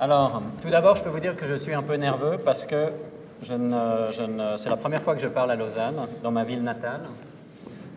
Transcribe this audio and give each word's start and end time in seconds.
Alors, 0.00 0.42
tout 0.60 0.70
d'abord, 0.70 0.96
je 0.96 1.04
peux 1.04 1.08
vous 1.08 1.20
dire 1.20 1.36
que 1.36 1.46
je 1.46 1.54
suis 1.54 1.72
un 1.72 1.82
peu 1.82 1.94
nerveux 1.94 2.36
parce 2.44 2.66
que 2.66 2.90
c'est 3.42 4.68
la 4.68 4.76
première 4.76 5.02
fois 5.02 5.14
que 5.14 5.20
je 5.20 5.28
parle 5.28 5.52
à 5.52 5.54
Lausanne, 5.54 5.94
dans 6.20 6.32
ma 6.32 6.42
ville 6.42 6.62
natale. 6.64 7.02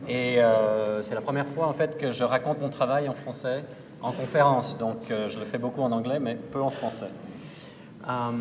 Et 0.07 0.39
euh, 0.39 1.01
c'est 1.01 1.15
la 1.15 1.21
première 1.21 1.47
fois 1.47 1.67
en 1.67 1.73
fait 1.73 1.97
que 1.97 2.11
je 2.11 2.23
raconte 2.23 2.61
mon 2.61 2.69
travail 2.69 3.09
en 3.09 3.13
français 3.13 3.63
en 4.01 4.11
conférence. 4.11 4.77
Donc 4.77 5.09
euh, 5.09 5.27
je 5.27 5.39
le 5.39 5.45
fais 5.45 5.57
beaucoup 5.57 5.81
en 5.81 5.91
anglais, 5.91 6.19
mais 6.19 6.35
peu 6.35 6.61
en 6.61 6.69
français. 6.69 7.09
Euh, 8.07 8.31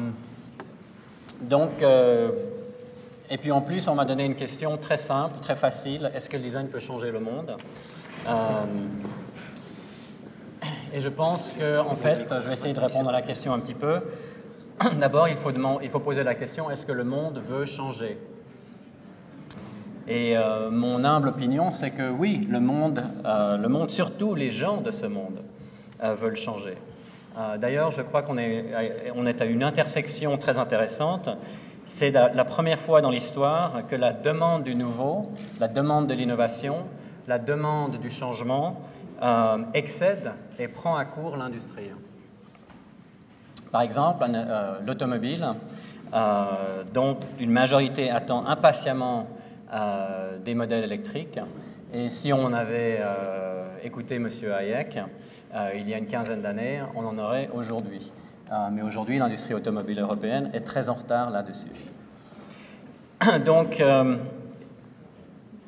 donc, 1.41 1.83
et 3.31 3.39
puis 3.39 3.53
en 3.53 3.63
plus, 3.63 3.89
on 3.89 3.95
m'a 3.95 4.05
donné 4.05 4.25
une 4.25 4.37
question 4.37 4.77
très 4.77 4.99
simple, 4.99 5.41
très 5.41 5.57
facile. 5.57 6.11
Est-ce 6.15 6.29
que 6.29 6.37
le 6.37 6.43
design 6.43 6.69
peut 6.69 6.79
changer 6.79 7.11
le 7.11 7.21
monde? 7.21 7.57
Et 10.93 11.01
je 11.01 11.09
pense 11.09 11.53
que, 11.59 11.79
en 11.79 11.95
fait, 11.97 12.27
je 12.41 12.47
vais 12.47 12.53
essayer 12.53 12.75
de 12.75 12.81
répondre 12.81 13.09
à 13.09 13.13
la 13.13 13.23
question 13.23 13.53
un 13.53 13.59
petit 13.59 13.75
peu. 13.75 14.01
D'abord, 15.01 15.29
il 15.29 15.37
faut, 15.37 15.51
il 15.83 15.91
faut 15.91 16.01
poser 16.01 16.23
la 16.23 16.35
question 16.35 16.71
est-ce 16.71 16.87
que 16.87 16.93
le 16.93 17.05
monde 17.05 17.41
veut 17.47 17.65
changer? 17.67 18.19
Et 20.09 20.37
euh, 20.37 20.71
mon 20.71 21.05
humble 21.05 21.29
opinion, 21.29 21.73
c'est 21.73 21.91
que 21.91 22.09
oui, 22.09 22.47
le 22.49 22.61
monde, 22.61 23.03
euh, 23.25 23.57
le 23.57 23.69
monde, 23.69 23.91
surtout 23.91 24.35
les 24.35 24.51
gens 24.53 24.77
de 24.81 24.91
ce 24.93 25.07
monde, 25.07 25.43
euh, 26.03 26.15
veulent 26.15 26.37
changer. 26.37 26.77
D'ailleurs, 27.61 27.91
je 27.91 28.01
crois 28.01 28.23
qu'on 28.23 28.39
est, 28.39 28.73
à- 28.73 29.13
on 29.15 29.27
est 29.27 29.43
à 29.43 29.45
une 29.45 29.63
intersection 29.63 30.39
très 30.39 30.59
intéressante. 30.59 31.29
C'est 31.85 32.11
la, 32.11 32.31
la 32.33 32.47
première 32.47 32.81
fois 32.81 33.03
dans 33.03 33.11
l'histoire 33.11 33.87
que 33.89 33.95
la 33.95 34.15
demande 34.15 34.63
du 34.63 34.75
nouveau, 34.75 35.31
la 35.61 35.69
demande 35.69 36.07
de 36.07 36.15
l'innovation, 36.15 36.77
la 37.29 37.39
demande 37.39 37.99
du 37.99 38.09
changement 38.09 38.81
euh, 39.23 39.59
excède 39.73 40.33
et 40.59 40.69
prend 40.69 40.97
à 40.97 41.07
court 41.07 41.37
l'industrie. 41.37 41.91
Par 43.73 43.81
exemple, 43.81 44.25
euh, 44.29 44.79
l'automobile, 44.87 45.47
euh, 46.13 46.85
dont 46.93 47.17
une 47.41 47.51
majorité 47.51 48.11
attend 48.11 48.47
impatiemment 48.47 49.29
des 50.45 50.55
modèles 50.55 50.85
électriques. 50.85 51.41
Et 51.93 52.09
si 52.09 52.33
on 52.33 52.53
avait 52.53 53.03
écouté 53.83 54.15
M. 54.15 54.29
Hayek 54.29 55.01
il 55.75 55.89
y 55.89 55.93
a 55.93 55.99
une 55.99 56.07
quinzaine 56.07 56.41
d'années, 56.41 56.83
on 56.95 57.05
en 57.05 57.19
aurait 57.19 57.51
aujourd'hui. 57.53 58.13
Mais 58.71 58.83
aujourd'hui, 58.83 59.19
l'industrie 59.19 59.55
automobile 59.55 59.99
européenne 59.99 60.51
est 60.55 60.61
très 60.61 60.89
en 60.89 60.95
retard 60.95 61.31
là-dessus. 61.31 61.67
Donc, 63.45 63.83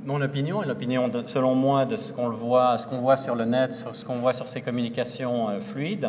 mon 0.09 0.23
opinion, 0.23 0.63
et 0.63 0.67
l'opinion, 0.67 1.11
selon 1.27 1.55
moi, 1.55 1.85
de 1.85 1.95
ce 1.95 2.15
qu'on 2.15 2.31
voit, 2.31 2.77
voit 2.93 3.19
sur 3.19 3.35
le 3.35 3.45
net, 3.45 3.73
sur 3.73 3.95
ce 3.95 4.07
qu'on 4.07 4.21
voit 4.21 4.33
sur 4.33 4.49
ces 4.49 4.63
communications 4.63 5.51
euh, 5.51 5.61
fluides, 5.61 6.09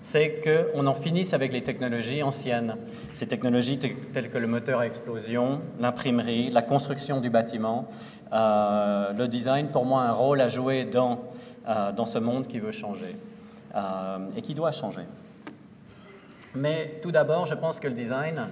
c'est 0.00 0.40
qu'on 0.72 0.86
en 0.86 0.94
finisse 0.94 1.34
avec 1.34 1.52
les 1.52 1.64
technologies 1.64 2.22
anciennes. 2.22 2.76
Ces 3.12 3.26
technologies 3.26 3.78
te- 3.80 3.88
telles 4.14 4.30
que 4.30 4.38
le 4.38 4.46
moteur 4.46 4.78
à 4.78 4.86
explosion, 4.86 5.60
l'imprimerie, 5.80 6.50
la 6.52 6.62
construction 6.62 7.20
du 7.20 7.30
bâtiment. 7.30 7.88
Euh, 8.32 9.12
le 9.12 9.26
design, 9.26 9.66
pour 9.72 9.86
moi, 9.86 10.02
a 10.02 10.10
un 10.10 10.12
rôle 10.12 10.40
à 10.40 10.48
jouer 10.48 10.84
dans, 10.84 11.18
euh, 11.68 11.90
dans 11.90 12.06
ce 12.06 12.20
monde 12.20 12.46
qui 12.46 12.60
veut 12.60 12.72
changer 12.72 13.16
et 14.36 14.42
qui 14.42 14.52
doit 14.52 14.70
changer. 14.70 15.00
Mais 16.54 17.00
tout 17.00 17.10
d'abord, 17.10 17.46
je 17.46 17.54
pense 17.54 17.80
que 17.80 17.88
le 17.88 17.94
design 17.94 18.48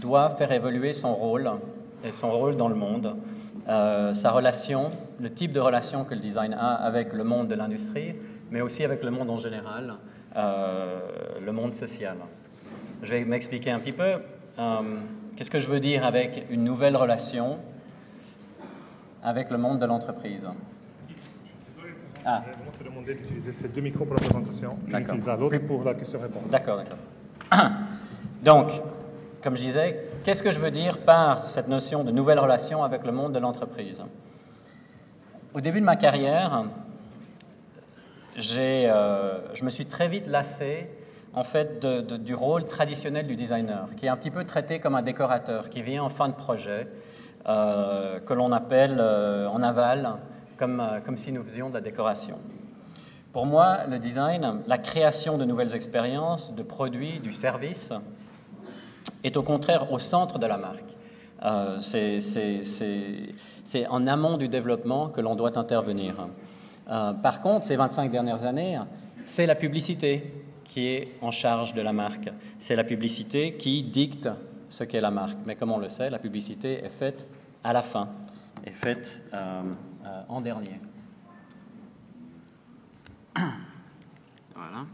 doit 0.00 0.30
faire 0.30 0.52
évoluer 0.52 0.92
son 0.92 1.12
rôle 1.16 1.50
et 2.06 2.12
son 2.12 2.30
rôle 2.30 2.56
dans 2.56 2.68
le 2.68 2.74
monde, 2.74 3.16
euh, 3.68 4.14
sa 4.14 4.30
relation, 4.30 4.90
le 5.20 5.30
type 5.30 5.52
de 5.52 5.60
relation 5.60 6.04
que 6.04 6.14
le 6.14 6.20
design 6.20 6.54
a 6.54 6.74
avec 6.74 7.12
le 7.12 7.24
monde 7.24 7.48
de 7.48 7.54
l'industrie, 7.54 8.14
mais 8.50 8.60
aussi 8.60 8.84
avec 8.84 9.02
le 9.02 9.10
monde 9.10 9.28
en 9.28 9.38
général, 9.38 9.96
euh, 10.36 11.00
le 11.44 11.52
monde 11.52 11.74
social. 11.74 12.16
Je 13.02 13.10
vais 13.10 13.24
m'expliquer 13.24 13.70
un 13.70 13.80
petit 13.80 13.92
peu. 13.92 14.14
Euh, 14.58 14.80
Qu'est-ce 15.36 15.50
que 15.50 15.58
je 15.58 15.66
veux 15.66 15.80
dire 15.80 16.04
avec 16.04 16.46
une 16.48 16.64
nouvelle 16.64 16.96
relation 16.96 17.58
avec 19.22 19.50
le 19.50 19.58
monde 19.58 19.78
de 19.78 19.86
l'entreprise? 19.86 20.48
Ah. 22.24 22.42
Je 22.46 22.50
vais 22.50 22.78
te 22.78 22.84
demander 22.84 23.14
d'utiliser 23.14 23.52
ces 23.52 23.68
deux 23.68 23.82
micros 23.82 24.04
pour 24.04 24.14
la 24.14 24.20
présentation, 24.20 24.78
utilise 24.88 25.28
à 25.28 25.36
l'autre 25.36 25.58
pour 25.58 25.84
la 25.84 25.94
question-réponse. 25.94 26.50
D'accord, 26.50 26.78
d'accord. 26.78 26.98
Donc, 28.42 28.70
comme 29.42 29.56
je 29.56 29.62
disais, 29.62 30.04
qu'est-ce 30.24 30.42
que 30.42 30.50
je 30.50 30.58
veux 30.58 30.70
dire 30.70 30.98
par 30.98 31.46
cette 31.46 31.68
notion 31.68 32.04
de 32.04 32.10
nouvelle 32.10 32.38
relation 32.38 32.82
avec 32.82 33.04
le 33.04 33.12
monde 33.12 33.32
de 33.32 33.38
l'entreprise? 33.38 34.02
Au 35.54 35.60
début 35.60 35.80
de 35.80 35.86
ma 35.86 35.96
carrière, 35.96 36.64
euh, 38.36 39.38
je 39.54 39.64
me 39.64 39.70
suis 39.70 39.86
très 39.86 40.08
vite 40.08 40.26
lassé 40.26 40.88
en 41.36 41.44
fait 41.44 41.84
du 41.86 42.34
rôle 42.34 42.64
traditionnel 42.64 43.26
du 43.26 43.36
designer, 43.36 43.88
qui 43.96 44.06
est 44.06 44.08
un 44.08 44.16
petit 44.16 44.30
peu 44.30 44.44
traité 44.44 44.80
comme 44.80 44.94
un 44.94 45.02
décorateur, 45.02 45.68
qui 45.68 45.82
vient 45.82 46.02
en 46.02 46.08
fin 46.08 46.28
de 46.28 46.34
projet, 46.34 46.88
euh, 47.46 48.18
que 48.20 48.32
l'on 48.32 48.50
appelle 48.50 48.96
euh, 48.98 49.46
en 49.48 49.62
aval, 49.62 50.14
comme, 50.56 50.80
euh, 50.80 51.00
comme 51.04 51.18
si 51.18 51.30
nous 51.30 51.44
faisions 51.44 51.68
de 51.68 51.74
la 51.74 51.82
décoration. 51.82 52.38
Pour 53.32 53.44
moi, 53.46 53.84
le 53.88 53.98
design, 53.98 54.62
la 54.66 54.78
création 54.78 55.36
de 55.36 55.44
nouvelles 55.44 55.74
expériences, 55.74 56.54
de 56.54 56.62
produits, 56.62 57.20
du 57.20 57.32
service, 57.32 57.92
est 59.24 59.36
au 59.36 59.42
contraire 59.42 59.92
au 59.92 59.98
centre 59.98 60.38
de 60.38 60.46
la 60.46 60.58
marque. 60.58 60.96
Euh, 61.44 61.78
c'est- 61.78 62.20
en 63.88 64.06
amont 64.06 64.36
du 64.38 64.48
développement 64.48 65.08
que 65.08 65.20
l'on 65.20 65.36
doit 65.36 65.58
intervenir. 65.58 66.28
Euh, 66.88 67.12
par 67.12 67.40
contre, 67.40 67.66
ces 67.66 67.76
25 67.76 68.10
dernières 68.10 68.44
années, 68.44 68.78
c'est 69.24 69.46
la 69.46 69.54
publicité 69.54 70.32
qui 70.64 70.86
est 70.86 71.12
en 71.20 71.30
charge 71.30 71.74
de 71.74 71.82
la 71.82 71.92
marque. 71.92 72.30
C'est 72.58 72.76
la 72.76 72.84
publicité 72.84 73.54
qui 73.56 73.82
dicte 73.82 74.28
ce 74.68 74.84
qu'est 74.84 75.00
la 75.00 75.10
marque. 75.10 75.38
Mais 75.46 75.56
comme 75.56 75.72
on 75.72 75.78
le 75.78 75.88
sait, 75.88 76.10
la 76.10 76.18
publicité 76.18 76.84
est 76.84 76.88
faite 76.90 77.28
à 77.62 77.72
la 77.72 77.82
fin, 77.82 78.08
est 78.64 78.70
faite 78.70 79.22
euh, 79.34 79.62
euh, 80.04 80.22
en 80.28 80.40
dernier. 80.40 80.80
Voilà. 84.54 84.86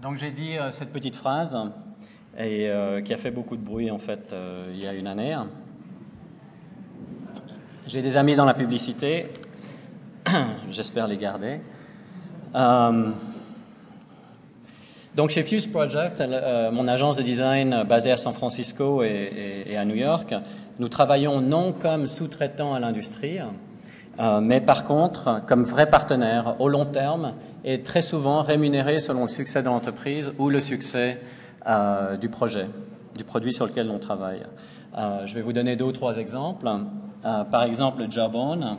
Donc 0.00 0.16
j'ai 0.16 0.30
dit 0.30 0.56
cette 0.70 0.92
petite 0.92 1.16
phrase 1.16 1.58
et 2.42 2.68
euh, 2.68 3.02
qui 3.02 3.12
a 3.12 3.16
fait 3.18 3.30
beaucoup 3.30 3.56
de 3.56 3.62
bruit 3.62 3.90
en 3.90 3.98
fait 3.98 4.32
euh, 4.32 4.70
il 4.72 4.80
y 4.80 4.86
a 4.86 4.94
une 4.94 5.06
année. 5.06 5.36
J'ai 7.86 8.02
des 8.02 8.16
amis 8.16 8.34
dans 8.34 8.44
la 8.44 8.54
publicité, 8.54 9.26
j'espère 10.70 11.06
les 11.06 11.16
garder. 11.16 11.60
Euh, 12.54 13.10
donc 15.16 15.30
chez 15.30 15.42
Fuse 15.42 15.66
Project, 15.66 16.22
mon 16.72 16.86
agence 16.86 17.16
de 17.16 17.22
design 17.22 17.84
basée 17.86 18.12
à 18.12 18.16
San 18.16 18.32
Francisco 18.32 19.02
et, 19.02 19.64
et- 19.66 19.76
à 19.76 19.84
New 19.84 19.96
York, 19.96 20.34
nous 20.78 20.88
travaillons 20.88 21.40
non 21.40 21.72
comme 21.72 22.06
sous-traitants 22.06 22.74
à 22.74 22.78
l'industrie, 22.78 23.38
mais 24.40 24.60
par 24.60 24.84
contre 24.84 25.42
comme 25.46 25.64
vrais 25.64 25.90
partenaires 25.90 26.54
au 26.60 26.68
long 26.68 26.86
terme 26.86 27.34
et 27.64 27.82
très 27.82 28.02
souvent 28.02 28.40
rémunérés 28.42 29.00
selon 29.00 29.24
le 29.24 29.28
succès 29.30 29.62
de 29.62 29.66
l'entreprise 29.66 30.32
ou 30.38 30.48
le 30.48 30.60
succès 30.60 31.18
euh, 31.66 32.16
du 32.16 32.30
projet, 32.30 32.68
du 33.16 33.24
produit 33.24 33.52
sur 33.52 33.66
lequel 33.66 33.90
on 33.90 33.98
travaille. 33.98 34.42
Euh, 34.96 35.26
je 35.26 35.34
vais 35.34 35.42
vous 35.42 35.52
donner 35.52 35.76
deux 35.76 35.84
ou 35.84 35.92
trois 35.92 36.16
exemples. 36.16 36.66
Euh, 37.24 37.44
par 37.44 37.64
exemple, 37.64 38.06
Jawbone. 38.10 38.76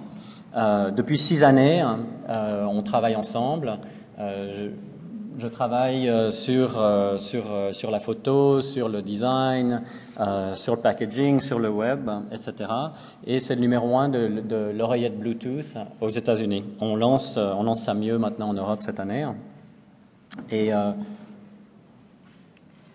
Depuis 0.53 1.17
six 1.17 1.45
années, 1.45 1.81
on 2.27 2.81
travaille 2.81 3.15
ensemble. 3.15 3.77
Je, 4.17 5.47
travaille 5.47 6.11
sur, 6.33 6.71
sur, 7.17 7.43
sur 7.71 7.89
la 7.89 8.01
photo, 8.01 8.59
sur 8.59 8.89
le 8.89 9.01
design, 9.01 9.81
sur 10.55 10.75
le 10.75 10.81
packaging, 10.81 11.39
sur 11.39 11.57
le 11.57 11.69
web, 11.69 12.09
etc. 12.33 12.69
Et 13.25 13.39
c'est 13.39 13.55
le 13.55 13.61
numéro 13.61 13.97
un 13.97 14.09
de, 14.09 14.41
de 14.41 14.73
l'oreillette 14.75 15.17
Bluetooth 15.17 15.77
aux 16.01 16.09
États-Unis. 16.09 16.65
On 16.81 16.97
lance, 16.97 17.37
on 17.37 17.63
lance 17.63 17.83
ça 17.83 17.93
mieux 17.93 18.17
maintenant 18.17 18.49
en 18.49 18.53
Europe 18.53 18.81
cette 18.81 18.99
année. 18.99 19.25
Et 20.49 20.73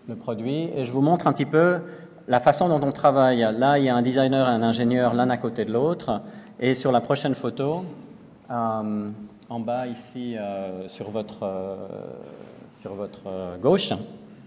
le 0.07 0.15
produit. 0.15 0.69
Et 0.75 0.85
je 0.85 0.91
vous 0.91 1.01
montre 1.01 1.27
un 1.27 1.33
petit 1.33 1.45
peu 1.45 1.79
la 2.27 2.39
façon 2.39 2.69
dont 2.69 2.85
on 2.85 2.91
travaille. 2.91 3.39
Là, 3.57 3.77
il 3.77 3.85
y 3.85 3.89
a 3.89 3.95
un 3.95 4.01
designer 4.01 4.47
et 4.47 4.51
un 4.51 4.63
ingénieur 4.63 5.13
l'un 5.13 5.29
à 5.29 5.37
côté 5.37 5.65
de 5.65 5.73
l'autre. 5.73 6.21
Et 6.59 6.73
sur 6.75 6.91
la 6.91 7.01
prochaine 7.01 7.35
photo, 7.35 7.85
euh, 8.49 9.09
en 9.49 9.59
bas 9.59 9.87
ici 9.87 10.37
euh, 10.37 10.87
sur 10.87 11.11
votre, 11.11 11.43
euh, 11.43 11.75
sur 12.79 12.95
votre 12.95 13.57
gauche, 13.61 13.93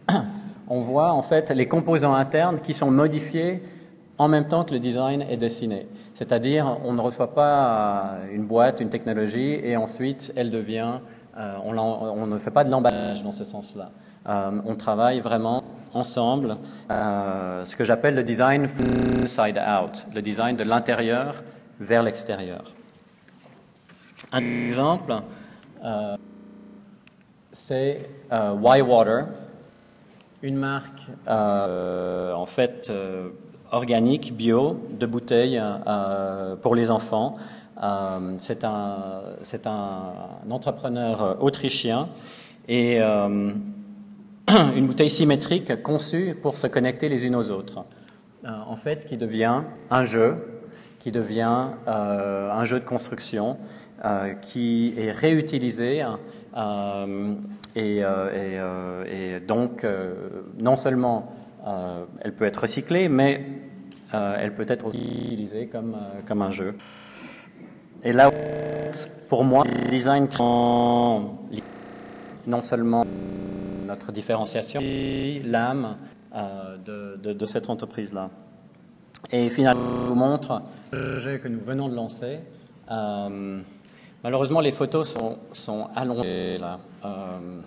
on 0.68 0.80
voit 0.80 1.12
en 1.12 1.22
fait 1.22 1.50
les 1.50 1.68
composants 1.68 2.14
internes 2.14 2.60
qui 2.60 2.74
sont 2.74 2.90
modifiés 2.90 3.62
en 4.18 4.28
même 4.28 4.48
temps 4.48 4.64
que 4.64 4.72
le 4.72 4.80
design 4.80 5.22
est 5.22 5.36
dessiné. 5.36 5.86
C'est-à-dire, 6.14 6.78
on 6.84 6.92
ne 6.92 7.00
reçoit 7.00 7.34
pas 7.34 8.18
une 8.32 8.44
boîte, 8.44 8.80
une 8.80 8.90
technologie, 8.90 9.58
et 9.62 9.78
ensuite 9.78 10.32
elle 10.36 10.50
devient. 10.50 10.98
on, 11.64 11.78
on 11.78 12.26
ne 12.26 12.38
fait 12.38 12.50
pas 12.50 12.64
de 12.64 12.70
l'emballage 12.70 13.22
dans 13.22 13.32
ce 13.32 13.44
sens-là. 13.44 13.90
Euh, 14.30 14.50
on 14.64 14.76
travaille 14.76 15.20
vraiment 15.20 15.64
ensemble, 15.94 16.56
euh, 16.90 17.64
ce 17.64 17.76
que 17.76 17.84
j'appelle 17.84 18.14
le 18.14 18.22
design 18.22 18.68
inside 19.22 19.58
out, 19.58 20.06
le 20.14 20.22
design 20.22 20.56
de 20.56 20.64
l'intérieur 20.64 21.42
vers 21.80 22.02
l'extérieur. 22.02 22.64
Un 24.32 24.66
exemple, 24.66 25.14
euh, 25.84 26.16
c'est 27.52 28.08
euh, 28.32 28.54
Y-Water, 28.62 29.26
une 30.42 30.56
marque 30.56 31.02
en 31.26 32.46
fait 32.46 32.90
organique, 33.72 34.34
bio, 34.34 34.80
de 34.90 35.04
bouteilles 35.04 35.62
pour 36.62 36.74
les 36.74 36.90
enfants. 36.90 37.34
C'est 38.38 38.64
un, 38.64 39.22
un, 39.66 40.50
entrepreneur 40.50 41.36
autrichien 41.42 42.08
et 42.68 43.00
une 44.76 44.86
bouteille 44.86 45.10
symétrique 45.10 45.82
conçue 45.82 46.34
pour 46.40 46.56
se 46.56 46.66
connecter 46.66 47.08
les 47.08 47.26
unes 47.26 47.36
aux 47.36 47.50
autres. 47.50 47.84
Euh, 48.44 48.48
en 48.66 48.76
fait, 48.76 49.06
qui 49.06 49.16
devient 49.16 49.62
un 49.90 50.04
jeu, 50.04 50.62
qui 50.98 51.12
devient 51.12 51.68
euh, 51.86 52.50
un 52.50 52.64
jeu 52.64 52.80
de 52.80 52.84
construction, 52.84 53.58
euh, 54.04 54.34
qui 54.34 54.94
est 54.96 55.10
réutilisé 55.10 56.04
et, 57.76 58.02
donc 59.46 59.86
non 60.58 60.76
seulement 60.76 61.32
elle 62.20 62.34
peut 62.34 62.46
être 62.46 62.62
recyclée, 62.62 63.08
mais 63.08 63.44
elle 64.12 64.54
peut 64.54 64.66
être 64.66 64.86
aussi 64.86 64.98
utilisée 64.98 65.66
comme, 65.66 65.96
comme 66.26 66.42
un 66.42 66.50
jeu. 66.50 66.74
Et 68.02 68.12
là, 68.12 68.30
pour 69.28 69.44
moi, 69.44 69.64
le 69.64 69.90
design 69.90 70.26
non 72.46 72.60
seulement 72.60 73.04
notre 73.90 74.12
différenciation, 74.12 74.80
l'âme 75.44 75.96
euh, 76.34 76.76
de, 77.16 77.46
cette 77.46 77.68
entreprise-là. 77.68 78.30
Et 79.32 79.50
finalement, 79.50 79.82
je 80.02 80.06
vous 80.06 80.14
montre 80.14 80.62
le 80.92 81.10
projet 81.10 81.40
que 81.40 81.48
nous 81.48 81.60
venons 81.60 81.88
de 81.88 81.96
lancer. 81.96 82.38
Euh, 82.90 83.60
malheureusement, 84.22 84.60
les 84.60 84.70
photos 84.70 85.08
sont, 85.12 85.38
sont 85.52 85.88
allongées 85.96 86.58
là. 86.58 86.78
Euh, 87.04 87.60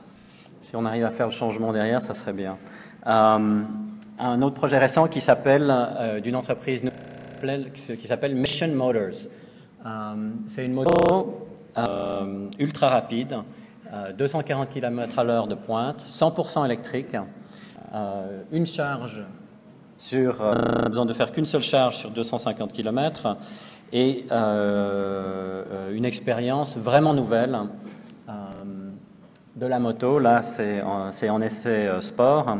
si 0.61 0.77
on 0.77 0.85
arrive 0.85 1.03
à 1.03 1.11
faire 1.11 1.27
le 1.27 1.33
changement 1.33 1.73
derrière, 1.73 2.01
ça 2.01 2.13
serait 2.13 2.31
bien. 2.31 2.57
Un 3.05 4.41
autre 4.41 4.55
projet 4.55 4.77
récent 4.77 5.09
qui 5.09 5.19
s'appelle, 5.19 5.69
d'une 6.23 6.37
entreprise 6.37 6.83
qui 7.75 8.07
s'appelle 8.07 8.33
Mission 8.33 8.69
Motors. 8.69 9.27
C'est 10.47 10.65
une 10.65 10.73
moto 10.73 11.49
ultra 12.59 12.89
rapide, 12.89 13.35
240 14.17 14.69
km 14.69 15.19
à 15.19 15.23
l'heure 15.23 15.47
de 15.47 15.55
pointe, 15.55 16.01
100% 16.01 16.65
électrique, 16.65 17.15
euh, 17.93 18.41
une 18.51 18.65
charge 18.65 19.23
sur, 19.97 20.41
euh, 20.41 20.89
besoin 20.89 21.05
de 21.05 21.13
faire 21.13 21.31
qu'une 21.31 21.45
seule 21.45 21.63
charge 21.63 21.97
sur 21.97 22.11
250 22.11 22.73
km 22.73 23.37
et 23.91 24.25
euh, 24.31 25.91
une 25.93 26.05
expérience 26.05 26.75
vraiment 26.77 27.13
nouvelle 27.13 27.57
euh, 28.27 28.31
de 29.55 29.65
la 29.67 29.79
moto. 29.79 30.17
Là, 30.17 30.41
c'est 30.41 30.81
en, 30.81 31.41
essai 31.41 31.87
euh, 31.87 32.01
sport, 32.01 32.57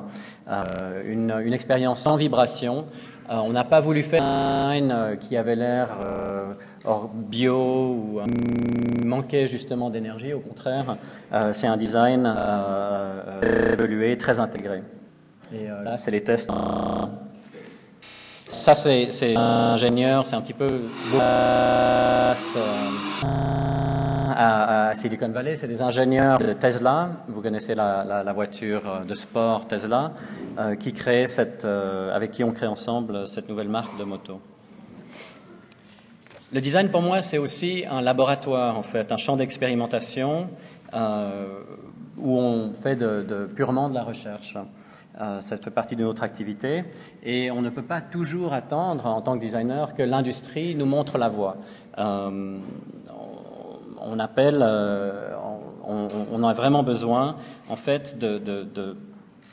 euh, 0.47 1.11
une, 1.11 1.53
expérience 1.53 2.01
sans 2.01 2.15
vibration. 2.15 2.85
Euh, 3.29 3.35
on 3.37 3.51
n'a 3.51 3.63
pas 3.63 3.79
voulu 3.79 4.03
faire 4.03 4.25
un 4.25 4.73
design 4.79 5.17
qui 5.19 5.37
avait 5.37 5.55
l'air 5.55 5.89
hors 6.85 7.09
bio 7.09 7.55
ou 7.55 8.19
manquait 9.05 9.47
justement 9.47 9.89
d'énergie. 9.89 10.33
Au 10.33 10.39
contraire, 10.39 10.97
c'est 11.51 11.67
un 11.67 11.77
design 11.77 12.33
évolué, 13.71 14.17
très 14.17 14.39
intégré. 14.39 14.83
Et 15.53 15.67
là, 15.67 15.97
c'est 15.97 16.11
les 16.11 16.23
tests. 16.23 16.51
Ça, 18.51 18.75
c'est 18.75 19.35
ingénieur, 19.35 20.25
c'est 20.25 20.35
un 20.35 20.41
petit 20.41 20.53
peu 20.53 20.81
à, 24.35 24.95
Silicon 24.95 25.29
Valley, 25.29 25.55
c'est 25.55 25.67
des 25.67 25.81
ingénieurs 25.81 26.39
de 26.39 26.53
Tesla, 26.53 27.09
vous 27.27 27.41
connaissez 27.41 27.75
la, 27.75 28.33
voiture 28.33 29.01
de 29.07 29.13
sport 29.15 29.67
Tesla, 29.67 30.11
euh, 30.57 30.75
euh, 31.65 32.15
avec 32.15 32.31
qui 32.31 32.43
on 32.43 32.51
crée 32.51 32.67
ensemble 32.67 33.27
cette 33.27 33.49
nouvelle 33.49 33.69
marque 33.69 33.97
de 33.97 34.03
moto. 34.03 34.41
Le 36.51 36.61
design, 36.61 36.89
pour 36.89 37.01
moi, 37.01 37.21
c'est 37.21 37.37
aussi 37.37 37.83
un 37.89 38.01
laboratoire, 38.01 38.77
en 38.77 38.83
fait, 38.83 39.11
un 39.11 39.17
champ 39.17 39.37
d'expérimentation 39.37 40.49
euh, 40.93 41.59
où 42.17 42.37
on 42.37 42.73
fait 42.73 42.97
purement 43.55 43.89
de 43.89 43.95
la 43.95 44.03
recherche. 44.03 44.57
Euh, 45.21 45.41
ça 45.41 45.57
fait 45.57 45.69
partie 45.69 45.95
de 45.95 46.03
notre 46.03 46.23
activité 46.23 46.85
et 47.21 47.51
on 47.51 47.61
ne 47.61 47.69
peut 47.69 47.83
pas 47.83 48.01
toujours 48.01 48.51
attendre 48.53 49.05
en 49.05 49.21
tant 49.21 49.35
que 49.35 49.41
designer 49.41 49.93
que 49.93 50.01
l'industrie 50.01 50.73
nous 50.73 50.87
montre 50.87 51.19
la 51.19 51.29
voie. 51.29 51.57
Euh, 51.99 52.57
on 54.03 54.19
appelle, 54.19 54.59
euh, 54.61 55.35
on, 55.85 56.07
on, 56.31 56.43
a 56.43 56.53
vraiment 56.53 56.83
besoin 56.83 57.37
en 57.69 57.75
fait 57.75 58.17
de, 58.19 58.37
de, 58.37 58.63
de, 58.63 58.97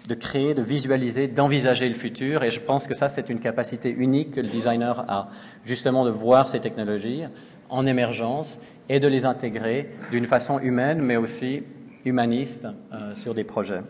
de 0.09 0.15
créer, 0.15 0.55
de 0.55 0.63
visualiser, 0.63 1.29
d'envisager 1.29 1.89
le 1.89 1.95
futur 1.95 2.43
et 2.43 2.51
je 2.51 2.61
pense 2.61 2.87
que 2.87 2.95
ça 2.95 3.09
c'est 3.09 3.31
une 3.31 3.41
capacité 3.41 3.91
unique 3.91 4.33
que 4.33 4.41
le 4.41 4.49
designer 4.49 5.05
a, 5.09 5.29
justement 5.65 6.05
de 6.05 6.11
voir 6.11 6.49
ces 6.49 6.61
technologies 6.61 7.25
en 7.69 7.87
émergence 7.87 8.61
et 8.89 9.01
de 9.01 9.09
les 9.09 9.25
intégrer 9.25 9.91
d'une 10.11 10.27
façon 10.27 10.59
humaine 10.59 11.01
mais 11.03 11.17
aussi 11.17 11.63
humaniste 12.05 12.67
euh, 12.93 13.15
sur 13.15 13.35
des 13.35 13.45
projets. 13.45 13.83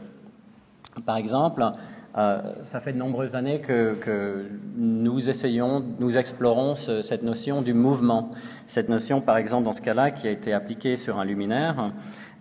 Par 1.06 1.16
exemple, 1.16 1.64
euh, 2.18 2.40
ça 2.62 2.80
fait 2.80 2.92
de 2.92 2.98
nombreuses 2.98 3.36
années 3.36 3.60
que, 3.60 4.46
nous 4.76 5.30
essayons, 5.30 5.84
nous 5.98 6.18
explorons 6.18 6.74
ce, 6.74 7.02
cette 7.02 7.22
notion 7.22 7.62
du 7.62 7.72
mouvement. 7.72 8.30
Cette 8.66 8.88
notion, 8.88 9.20
par 9.20 9.36
exemple, 9.36 9.64
dans 9.64 9.72
ce 9.72 9.82
cas-là, 9.82 10.10
qui 10.10 10.26
a 10.26 10.30
été 10.30 10.52
appliquée 10.52 10.96
sur 10.96 11.18
un 11.18 11.24
luminaire, 11.24 11.92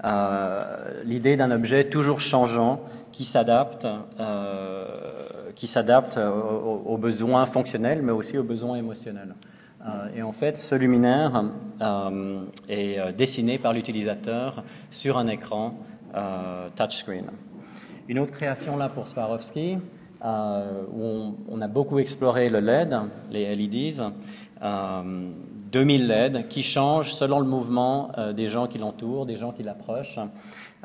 euh, 0.03 1.01
l'idée 1.03 1.37
d'un 1.37 1.51
objet 1.51 1.85
toujours 1.85 2.21
changeant 2.21 2.81
qui 3.11 3.25
s'adapte, 3.25 3.87
euh, 4.19 4.85
qui 5.55 5.67
s'adapte 5.67 6.17
aux, 6.17 6.83
aux, 6.85 6.97
besoins 6.97 7.45
fonctionnels, 7.45 8.01
mais 8.01 8.11
aussi 8.11 8.37
aux 8.37 8.43
besoins 8.43 8.77
émotionnels. 8.77 9.35
Et 10.13 10.21
en 10.21 10.33
fait, 10.33 10.57
ce 10.57 10.75
luminaire 10.75 11.45
est 12.67 13.13
dessiné 13.13 13.57
par 13.57 13.71
l'utilisateur 13.71 14.61
sur 14.91 15.17
un 15.17 15.27
écran 15.27 15.73
touchscreen. 16.75 17.27
Une 18.09 18.17
autre 18.17 18.31
création 18.31 18.75
là 18.75 18.89
pour 18.89 19.07
Swarovski, 19.07 19.77
euh, 20.25 20.81
où 20.91 21.35
on, 21.47 21.61
a 21.61 21.67
beaucoup 21.67 21.99
exploré 21.99 22.49
le 22.49 22.59
LED, 22.59 22.97
les 23.29 23.53
LEDs, 23.53 24.01
euh, 24.63 25.29
2000 25.71 26.07
LED 26.07 26.47
qui 26.47 26.63
changent 26.63 27.13
selon 27.13 27.39
le 27.39 27.45
mouvement 27.45 28.11
euh, 28.17 28.33
des 28.33 28.47
gens 28.47 28.65
qui 28.65 28.79
l'entourent, 28.79 29.27
des 29.27 29.35
gens 29.35 29.51
qui 29.51 29.61
l'approchent. 29.61 30.17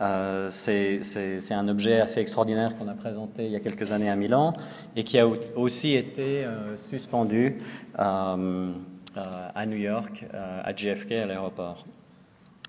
Euh, 0.02 0.50
c'est 0.50 1.54
un 1.54 1.66
objet 1.68 1.98
assez 1.98 2.20
extraordinaire 2.20 2.76
qu'on 2.76 2.88
a 2.88 2.94
présenté 2.94 3.46
il 3.46 3.52
y 3.52 3.56
a 3.56 3.60
quelques 3.60 3.90
années 3.90 4.10
à 4.10 4.16
Milan 4.16 4.52
et 4.94 5.02
qui 5.02 5.18
a 5.18 5.26
aussi 5.56 5.94
été 5.94 6.46
suspendu 6.76 7.56
à 7.96 8.36
New 8.36 9.78
York, 9.78 10.26
à 10.62 10.76
JFK, 10.76 11.12
à 11.12 11.24
l'aéroport. 11.24 11.86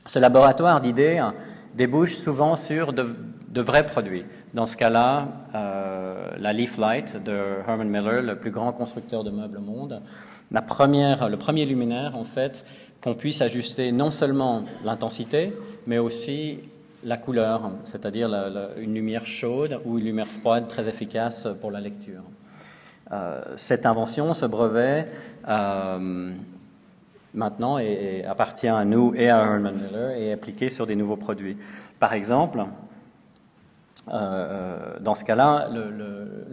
Ce 0.05 0.17
laboratoire 0.17 0.79
d'idées 0.79 1.21
débouche 1.73 2.13
souvent 2.13 2.55
sur 2.55 2.93
de 2.93 3.61
vrais 3.61 3.85
produits. 3.85 4.25
Dans 4.55 4.65
ce 4.65 4.77
cas-là, 4.77 5.27
euh, 5.53 6.29
la 6.37 6.53
Leaf 6.53 6.77
Light 6.77 7.21
de 7.21 7.57
Herman 7.67 7.89
Miller, 7.89 8.21
le 8.21 8.37
plus 8.37 8.51
grand 8.51 8.71
constructeur 8.71 9.25
de 9.25 9.29
meubles 9.29 9.57
au 9.57 9.61
monde, 9.61 10.01
la 10.49 10.61
première, 10.61 11.27
le 11.27 11.35
premier 11.35 11.65
luminaire, 11.65 12.17
en 12.17 12.23
fait, 12.23 12.65
qu'on 13.03 13.15
puisse 13.15 13.41
ajuster 13.41 13.91
non 13.91 14.11
seulement 14.11 14.63
l'intensité, 14.85 15.51
mais 15.87 15.97
aussi 15.97 16.59
la 17.03 17.17
couleur, 17.17 17.69
c'est-à-dire 17.83 18.29
une 18.77 18.93
lumière 18.93 19.25
chaude 19.25 19.81
ou 19.83 19.99
une 19.99 20.05
lumière 20.05 20.27
froide 20.39 20.69
très 20.69 20.87
efficace 20.87 21.49
pour 21.59 21.69
la 21.69 21.81
lecture. 21.81 22.23
Euh, 23.11 23.41
cette 23.57 23.85
invention, 23.85 24.31
ce 24.31 24.45
brevet, 24.45 25.09
euh, 25.49 26.31
maintenant 27.33 27.77
appartient 28.25 28.69
à 28.69 28.85
nous 28.85 29.13
et 29.15 29.29
à 29.29 29.39
Herman 29.39 29.75
Miller 29.75 30.11
et 30.11 30.27
est 30.27 30.31
appliqué 30.31 30.69
sur 30.69 30.87
des 30.87 30.95
nouveaux 30.95 31.17
produits. 31.17 31.57
Par 31.99 32.13
exemple, 32.13 32.63
euh, 34.07 34.97
dans 34.99 35.15
ce 35.15 35.23
cas-là, 35.25 35.69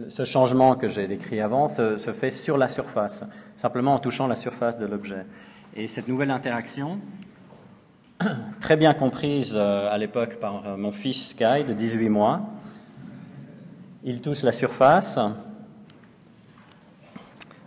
ce 0.09 0.25
changement 0.25 0.75
que 0.75 0.87
j'ai 0.87 1.05
décrit 1.07 1.39
avant 1.39 1.67
se, 1.67 1.97
fait 1.97 2.31
sur 2.31 2.57
la 2.57 2.67
surface, 2.67 3.25
simplement 3.55 3.93
en 3.93 3.99
touchant 3.99 4.27
la 4.27 4.35
surface 4.35 4.79
de 4.79 4.85
l'objet. 4.85 5.25
Et 5.75 5.87
cette 5.87 6.07
nouvelle 6.07 6.31
interaction, 6.31 6.99
très 8.59 8.75
bien 8.75 8.93
comprise 8.93 9.53
euh, 9.55 9.91
à 9.91 9.97
l'époque 9.97 10.37
par 10.39 10.67
euh, 10.67 10.77
mon 10.77 10.91
fils 10.91 11.29
Sky 11.29 11.63
de 11.67 11.73
18 11.73 12.09
mois, 12.09 12.41
il 14.03 14.21
touche 14.21 14.43
la 14.43 14.51
surface, 14.51 15.17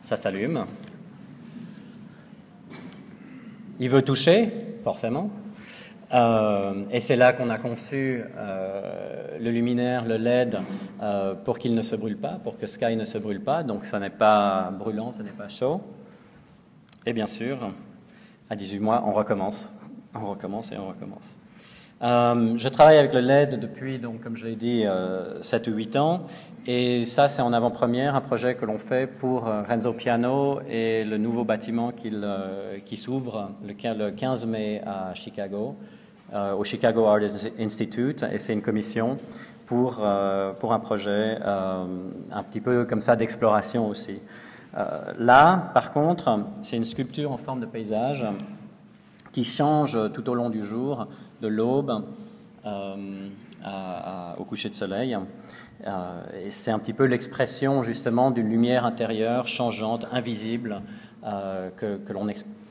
ça 0.03 0.17
s'allume. 0.17 0.67
Il 3.79 3.89
veut 3.89 4.03
toucher, 4.03 4.53
forcément, 4.83 5.31
euh, 6.15 6.85
et 6.91 7.01
c'est 7.01 7.17
là 7.17 7.33
qu'on 7.33 7.49
a 7.49 7.59
conçu 7.59 8.23
euh, 8.37 9.39
le 9.39 9.51
luminaire, 9.51 10.05
le 10.05 10.17
LED, 10.17 10.59
euh, 11.03 11.35
pour 11.35 11.59
qu'il 11.59 11.75
ne 11.75 11.83
se 11.83 11.97
brûle 11.97 12.17
pas, 12.17 12.39
pour 12.43 12.59
que 12.59 12.67
Sky 12.67 12.97
ne 12.97 13.05
se 13.05 13.19
brûle 13.19 13.43
pas. 13.43 13.63
Donc 13.63 13.85
ça 13.85 13.99
n'est 13.99 14.11
pas 14.11 14.71
brûlant, 14.71 15.11
ça 15.11 15.23
n'est 15.23 15.31
pas 15.31 15.49
chaud. 15.49 15.81
Et 17.05 17.13
bien 17.13 17.27
sûr, 17.27 17.73
à 18.49 18.57
18 18.57 18.79
mois, 18.81 19.03
on 19.07 19.13
recommence. 19.13 19.73
On 20.15 20.31
recommence 20.31 20.73
et 20.73 20.79
on 20.79 20.89
recommence. 20.89 21.37
Je 22.01 22.69
travaille 22.69 22.99
avec 22.99 23.15
le 23.15 23.21
LED 23.21 23.61
depuis, 23.61 23.99
donc, 23.99 24.23
comme 24.23 24.37
je 24.37 24.47
l'ai 24.47 24.57
dit, 24.57 24.85
7 25.41 25.69
ou 25.69 25.73
8 25.73 25.97
ans. 25.97 26.27
Et 26.67 27.05
ça, 27.05 27.29
c'est 27.29 27.43
en 27.43 27.53
avant-première, 27.53 28.17
un 28.17 28.21
projet 28.21 28.55
que 28.55 28.67
l'on 28.67 28.79
fait 28.79 29.07
pour 29.07 29.45
Renzo 29.45 29.93
Piano 29.93 30.61
et 30.69 31.05
le 31.05 31.17
nouveau 31.17 31.45
bâtiment 31.45 31.93
qui 31.93 32.97
s'ouvre 32.97 33.51
le 33.65 34.11
15 34.11 34.47
mai 34.47 34.83
à 34.85 35.15
Chicago. 35.15 35.77
Euh, 36.33 36.55
au 36.55 36.65
Chicago 36.65 37.05
Art 37.05 37.21
Institute 37.61 38.25
et 38.33 38.41
c'est 38.41 38.53
une 38.53 38.63
commission 38.63 39.17
pour, 39.65 40.01
euh, 40.01 40.53
pour 40.55 40.73
un 40.73 40.81
projet 40.81 41.39
euh, 41.41 41.85
un 42.33 42.43
petit 42.43 42.61
peu 42.61 42.85
comme 42.85 43.01
ça 43.01 43.15
d'exploration 43.15 43.89
aussi. 43.89 44.19
là, 45.19 45.71
par 45.73 45.93
contre, 45.93 46.41
c'est 46.63 46.77
une 46.77 46.85
sculpture 46.85 47.31
en 47.31 47.39
forme 47.39 47.61
de 47.61 47.67
paysage 47.67 48.27
qui 49.33 49.45
change 49.45 49.99
tout 50.13 50.29
au 50.29 50.35
long 50.35 50.51
du 50.51 50.63
jour, 50.63 51.07
de 51.41 51.49
l'aube 51.49 52.05
au 54.39 54.45
coucher 54.45 54.69
de 54.69 54.75
soleil. 54.75 55.17
et 55.85 56.51
c'est 56.51 56.71
un 56.71 56.79
petit 56.79 56.93
peu 56.93 57.05
l'expression 57.05 57.83
justement 57.83 58.31
d'une 58.31 58.49
lumière 58.49 58.85
intérieure 58.85 59.47
changeante, 59.47 60.07
invisible, 60.13 60.83
que, 61.23 61.97
que 61.97 62.13
l'on 62.13 62.27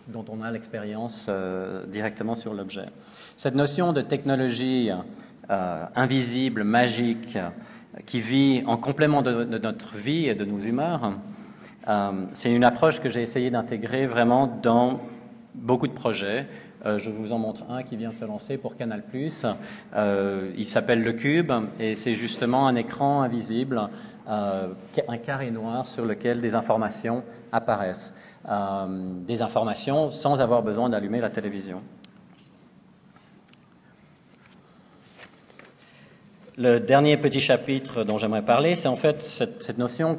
dont 0.08 0.26
on 0.30 0.42
a 0.44 0.52
l'expérience 0.52 1.30
directement 1.88 2.36
sur 2.36 2.54
l'objet. 2.54 2.86
Cette 3.36 3.56
notion 3.56 3.92
de 3.94 4.02
technologie 4.02 4.92
euh, 5.52 5.86
invisible, 5.96 6.64
magique, 6.64 7.38
qui 8.08 8.20
vit 8.20 8.64
en 8.66 8.78
complément 8.78 9.22
de, 9.22 9.44
notre 9.44 9.96
vie 9.96 10.28
et 10.28 10.34
de 10.34 10.44
nos 10.44 10.60
humeurs, 10.60 11.14
euh, 11.88 12.12
c'est 12.34 12.52
une 12.52 12.64
approche 12.64 13.00
que 13.00 13.10
j'ai 13.10 13.22
essayé 13.22 13.52
d'intégrer 13.52 14.08
vraiment 14.08 14.48
dans 14.48 15.02
beaucoup 15.54 15.88
de 15.88 15.94
projets. 15.94 16.48
Euh, 16.86 16.98
je 16.98 17.10
vous 17.10 17.34
en 17.34 17.40
montre 17.40 17.64
un 17.70 17.84
qui 17.84 17.96
vient 17.96 18.12
de 18.12 18.16
se 18.16 18.26
lancer 18.26 18.58
pour 18.58 18.76
Canal+. 18.76 19.04
il 20.58 20.70
s'appelle 20.70 21.04
Le 21.04 21.14
Cube 21.14 21.52
et 21.80 21.96
c'est 21.96 22.14
justement 22.14 22.68
un 22.68 22.76
écran 22.76 23.22
invisible, 23.22 23.90
un 24.28 25.18
carré 25.18 25.52
noir 25.52 25.88
sur 25.88 26.06
lequel 26.06 26.40
des 26.40 26.56
informations 26.56 27.24
apparaissent. 27.52 28.16
des 29.28 29.42
informations 29.42 30.12
sans 30.12 30.42
avoir 30.42 30.64
besoin 30.64 30.90
d'allumer 30.90 31.22
la 31.22 31.30
télévision. 31.30 31.82
Le 36.58 36.80
dernier 36.80 37.18
petit 37.18 37.42
chapitre 37.42 38.06
dont 38.06 38.18
j'aimerais 38.18 38.46
parler, 38.46 38.76
c'est 38.76 38.88
en 38.88 38.96
fait 38.96 39.22
cette, 39.22 39.78
notion 39.78 40.18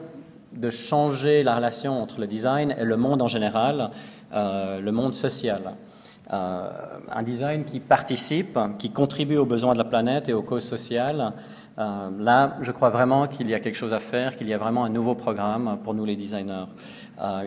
de 0.52 0.68
changer 0.68 1.42
la 1.42 1.56
relation 1.56 2.02
entre 2.02 2.20
le 2.20 2.26
design 2.26 2.76
et 2.78 2.84
le 2.84 2.96
monde 2.98 3.22
en 3.22 3.26
général, 3.26 3.90
euh, 4.34 4.78
le 4.80 4.92
monde 4.92 5.14
social. 5.14 5.76
Euh, 6.32 6.70
un 7.12 7.22
design 7.22 7.64
qui 7.64 7.78
participe, 7.78 8.58
qui 8.78 8.90
contribue 8.90 9.36
aux 9.36 9.46
besoins 9.46 9.74
de 9.74 9.78
la 9.78 9.84
planète 9.84 10.28
et 10.28 10.32
aux 10.32 10.42
causes 10.42 10.64
sociales. 10.64 11.32
Euh, 11.78 12.10
là, 12.18 12.56
je 12.60 12.72
crois 12.72 12.90
vraiment 12.90 13.28
qu'il 13.28 13.48
y 13.48 13.54
a 13.54 13.60
quelque 13.60 13.76
chose 13.76 13.92
à 13.92 14.00
faire, 14.00 14.36
qu'il 14.36 14.48
y 14.48 14.54
a 14.54 14.58
vraiment 14.58 14.84
un 14.84 14.88
nouveau 14.88 15.14
programme 15.14 15.78
pour 15.84 15.94
nous 15.94 16.04
les 16.04 16.16
designers. 16.16 16.66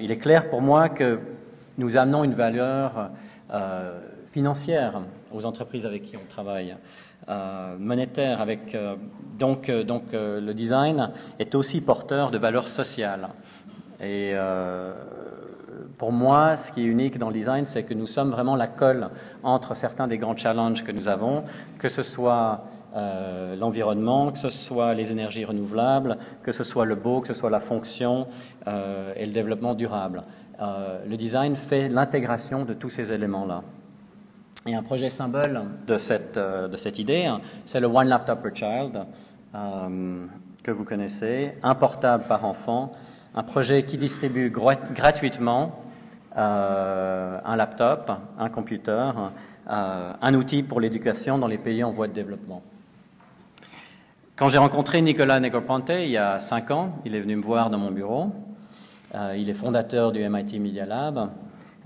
il 0.02 0.12
est 0.12 0.18
clair 0.18 0.50
pour 0.50 0.62
moi 0.62 0.90
que 0.90 1.20
nous 1.78 1.98
amenons 1.98 2.24
une 2.24 2.34
valeur 2.34 3.10
financière 4.28 5.02
aux 5.32 5.46
entreprises 5.46 5.86
avec 5.86 6.04
qui 6.04 6.18
on 6.18 6.28
travaille. 6.30 6.76
Euh, 7.30 7.76
monétaire. 7.78 8.42
Avec, 8.42 8.74
euh, 8.74 8.96
donc 9.38 9.70
euh, 9.70 9.84
donc 9.84 10.04
le 10.14 10.52
design 10.54 11.12
est 11.38 11.54
aussi 11.54 11.82
porteur 11.82 12.32
de 12.32 12.40
valeurs 12.40 12.68
sociales. 12.68 13.30
Pour 16.00 16.12
moi, 16.12 16.58
ce 16.58 16.72
qui 16.72 16.82
est 16.82 16.86
unique 16.86 17.20
dans 17.20 17.28
le 17.28 17.34
design, 17.34 17.68
c'est 17.68 17.84
que 17.84 17.94
nous 17.94 18.08
sommes 18.08 18.32
vraiment 18.32 18.56
la 18.56 18.68
colle 18.68 19.10
entre 19.44 19.76
certains 19.76 20.08
des 20.08 20.18
grands 20.18 20.36
challenges 20.36 20.84
que 20.84 20.92
nous 20.92 21.08
avons, 21.08 21.44
que 21.78 21.90
ce 21.90 22.02
soit 22.02 22.64
l'environnement, 23.60 24.32
que 24.32 24.40
ce 24.40 24.50
soit 24.50 24.96
les 24.96 25.12
énergies 25.12 25.46
renouvelables, 25.46 26.18
que 26.42 26.52
ce 26.52 26.64
soit 26.64 26.86
le 26.86 26.96
beau, 26.96 27.22
que 27.22 27.28
ce 27.28 27.36
soit 27.36 27.52
la 27.52 27.60
fonction 27.60 28.26
et 28.66 29.26
le 29.26 29.32
développement 29.32 29.76
durable. 29.76 30.24
le 30.60 31.16
design 31.16 31.56
fait 31.56 31.88
l'intégration 31.88 32.66
de 32.66 32.74
tous 32.74 32.90
ces 32.90 33.12
éléments-là. 33.12 33.62
Et 34.66 34.76
un 34.76 34.84
projet 34.84 35.10
symbole 35.10 35.62
de 35.88 35.98
cette, 35.98 36.38
euh, 36.38 36.68
de 36.68 36.76
cette 36.76 37.00
idée, 37.00 37.26
hein, 37.26 37.40
c'est 37.66 37.80
le 37.80 37.88
One 37.88 38.10
Laptop 38.10 38.42
per 38.42 38.54
Child, 38.54 39.06
euh, 39.56 40.26
que 40.62 40.72
vous 40.72 40.84
connaissez, 40.84 41.54
un 41.64 41.76
portable 41.76 42.26
par 42.28 42.44
enfant, 42.46 42.92
un 43.36 43.44
projet 43.44 43.84
qui 43.84 43.98
distribue 43.98 44.52
gratuitement 44.52 45.80
euh, 46.38 47.40
un 47.44 47.56
laptop, 47.56 48.12
un 48.38 48.50
computer, 48.50 49.12
un 49.68 50.34
outil 50.34 50.64
pour 50.64 50.80
l'éducation 50.80 51.38
dans 51.38 51.48
les 51.48 51.58
pays 51.58 51.84
en 51.84 51.92
voie 51.92 52.08
de 52.08 52.14
développement. 52.14 52.64
Quand 54.36 54.48
j'ai 54.48 54.58
rencontré 54.58 55.02
Nicolas 55.02 55.40
Negroponte 55.40 55.90
il 55.90 56.10
y 56.10 56.18
a 56.18 56.40
cinq 56.40 56.72
ans, 56.72 56.94
il 57.06 57.14
est 57.14 57.20
venu 57.20 57.36
me 57.36 57.44
voir 57.44 57.70
dans 57.70 57.78
mon 57.78 57.92
bureau. 57.92 58.32
il 59.36 59.50
est 59.50 59.54
fondateur 59.54 60.12
du 60.12 60.28
MIT 60.28 60.60
Media 60.60 60.86
Lab. 60.86 61.30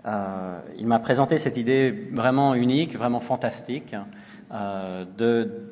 Euh, 0.06 0.60
il 0.78 0.86
m'a 0.88 1.00
présenté 1.00 1.38
cette 1.38 1.58
idée 1.58 2.10
vraiment 2.12 2.56
unique, 2.56 2.98
vraiment 2.98 3.22
fantastique, 3.22 3.96
euh, 4.54 5.06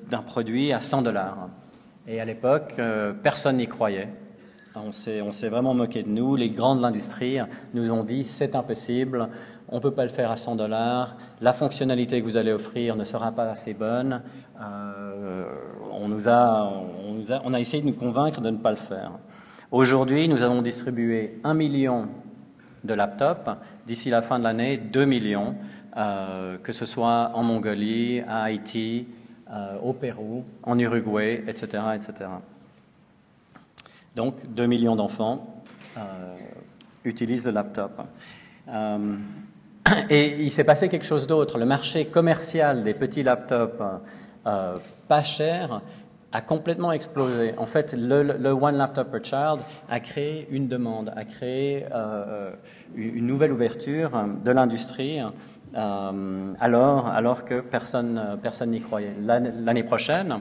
d'un 0.09 0.21
produit 0.21 0.71
à 0.71 0.79
100 0.79 1.01
dollars. 1.01 1.49
Et 2.07 2.21
à 2.21 2.25
l'époque, 2.25 2.73
euh, 2.79 3.13
personne 3.13 3.57
n'y 3.57 3.67
croyait. 3.67 4.07
On 4.75 4.91
s'est 4.91 5.49
vraiment 5.49 5.73
moqué 5.73 6.03
de 6.03 6.09
nous. 6.09 6.35
Les 6.35 6.49
grandes 6.49 6.77
de 6.77 6.83
l'industrie 6.83 7.39
nous 7.73 7.91
ont 7.91 8.03
dit 8.03 8.23
c'est 8.23 8.55
impossible, 8.55 9.27
on 9.67 9.77
ne 9.77 9.81
peut 9.81 9.91
pas 9.91 10.03
le 10.03 10.09
faire 10.09 10.31
à 10.31 10.37
100 10.37 10.55
dollars, 10.55 11.17
la 11.41 11.51
fonctionnalité 11.51 12.19
que 12.21 12.25
vous 12.25 12.37
allez 12.37 12.53
offrir 12.53 12.95
ne 12.95 13.03
sera 13.03 13.31
pas 13.33 13.49
assez 13.49 13.73
bonne. 13.73 14.21
on, 14.57 16.07
nous 16.07 16.29
a, 16.29 16.71
on, 17.05 17.13
nous 17.13 17.31
a, 17.31 17.59
essayé 17.59 17.83
de 17.83 17.87
nous 17.87 17.95
convaincre 17.95 18.39
de 18.39 18.49
ne 18.49 18.57
pas 18.57 18.71
le 18.71 18.77
faire. 18.77 19.11
Aujourd'hui, 19.71 20.27
nous 20.27 20.41
avons 20.41 20.61
distribué 20.61 21.39
un 21.43 21.53
million 21.53 22.07
de 22.83 22.93
laptops. 22.93 23.49
D'ici 23.85 24.09
la 24.09 24.21
fin 24.21 24.39
de 24.39 24.43
l'année, 24.43 24.77
2 24.77 25.05
millions, 25.05 25.55
euh, 25.97 26.57
que 26.57 26.71
ce 26.71 26.85
soit 26.85 27.31
en 27.33 27.43
Mongolie, 27.43 28.21
à 28.21 28.43
Haïti, 28.43 29.07
euh, 29.51 29.77
au 29.83 29.93
Pérou, 29.93 30.43
en 30.63 30.79
Uruguay, 30.79 31.43
etc., 31.47 31.83
etc. 31.95 32.29
Donc, 34.15 34.35
2 34.47 34.65
millions 34.65 34.95
d'enfants 34.95 35.63
euh, 35.97 36.37
utilisent 37.05 37.45
le 37.45 37.51
laptop. 37.51 38.01
et 40.09 40.43
il 40.43 40.51
s'est 40.51 40.63
passé 40.63 40.89
quelque 40.89 41.05
chose 41.05 41.27
d'autre. 41.27 41.57
Le 41.57 41.65
marché 41.65 42.05
commercial 42.05 42.83
des 42.83 42.93
petits 42.93 43.23
laptops 43.23 43.81
pas 44.43 45.23
chers 45.23 45.81
a 46.33 46.41
complètement 46.41 46.91
explosé. 46.91 47.53
En 47.57 47.65
fait, 47.65 47.93
le, 47.97 48.51
One 48.51 48.77
Laptop 48.77 49.11
per 49.11 49.23
Child 49.23 49.59
a 49.89 49.99
créé 49.99 50.47
une 50.49 50.67
demande, 50.67 51.11
a 51.15 51.25
créé 51.25 51.85
euh, 51.93 52.51
une 52.95 53.27
nouvelle 53.27 53.51
ouverture 53.51 54.11
de 54.43 54.51
l'industrie, 54.51 55.19
euh, 55.75 56.53
alors, 56.59 57.07
alors 57.07 57.45
que 57.45 57.59
personne 57.61 58.21
n'y 58.67 58.81
croyait. 58.81 59.15
L'année 59.21 59.83
prochaine, 59.83 60.39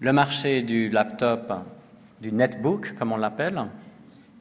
le 0.00 0.12
marché 0.12 0.62
du 0.62 0.90
laptop, 0.90 1.52
du 2.20 2.32
netbook, 2.32 2.94
comme 2.98 3.12
on 3.12 3.16
l'appelle, 3.16 3.62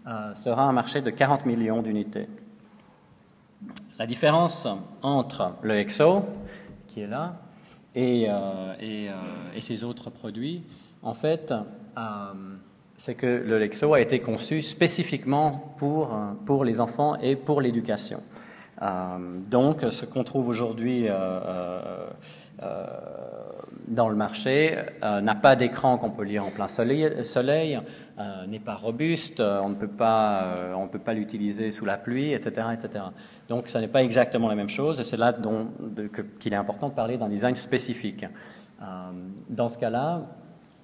euh, 0.07 0.33
sera 0.33 0.63
un 0.63 0.71
marché 0.71 1.01
de 1.01 1.09
40 1.09 1.45
millions 1.45 1.81
d'unités. 1.81 2.27
La 3.97 4.05
différence 4.05 4.67
entre 5.01 5.53
le 5.61 5.77
EXO, 5.77 6.23
qui 6.87 7.01
est 7.01 7.07
là, 7.07 7.35
et, 7.95 8.27
euh, 8.27 8.73
euh, 8.81 9.11
et, 9.55 9.61
ces 9.61 9.83
autres 9.83 10.09
produits, 10.09 10.63
en 11.03 11.13
fait, 11.13 11.53
c'est 12.95 13.15
que 13.15 13.27
le 13.27 13.57
Lexo 13.57 13.93
a 13.93 14.01
été 14.01 14.19
conçu 14.19 14.61
spécifiquement 14.61 15.75
pour 15.77 16.63
les 16.63 16.79
enfants 16.79 17.15
et 17.17 17.35
pour 17.35 17.61
l'éducation. 17.61 18.21
donc, 19.49 19.81
ce 19.89 20.05
qu'on 20.05 20.23
trouve 20.23 20.47
aujourd'hui 20.47 21.07
dans 23.89 24.09
le 24.09 24.15
marché 24.15 24.77
n'a 25.01 25.35
pas 25.35 25.55
d'écran 25.55 25.97
qu'on 25.97 26.11
peut 26.11 26.23
lire 26.23 26.45
en 26.45 26.51
plein 26.51 26.67
soleil, 26.67 27.23
soleil 27.23 27.79
n'est 28.47 28.59
pas 28.59 28.75
robuste, 28.75 29.39
on 29.39 29.69
ne 29.69 29.75
peut 29.75 29.87
pas, 29.87 30.73
on 30.75 30.87
peut 30.87 30.99
pas 30.99 31.13
l'utiliser 31.13 31.71
sous 31.71 31.85
la 31.85 31.97
pluie, 31.97 32.33
etc., 32.33 32.67
etc. 32.73 33.05
Donc, 33.47 33.67
ça 33.67 33.79
n'est 33.81 33.87
pas 33.87 34.03
exactement 34.03 34.47
la 34.47 34.55
même 34.55 34.69
chose, 34.69 34.99
et 34.99 35.03
c'est 35.03 35.17
là 35.17 35.33
qu'il 36.39 36.53
est 36.53 36.57
important 36.57 36.89
de 36.89 36.93
parler 36.93 37.17
d'un 37.17 37.29
design 37.29 37.55
spécifique. 37.55 38.25
Euh, 38.81 38.85
dans 39.49 39.67
ce 39.67 39.77
cas-là, 39.77 40.21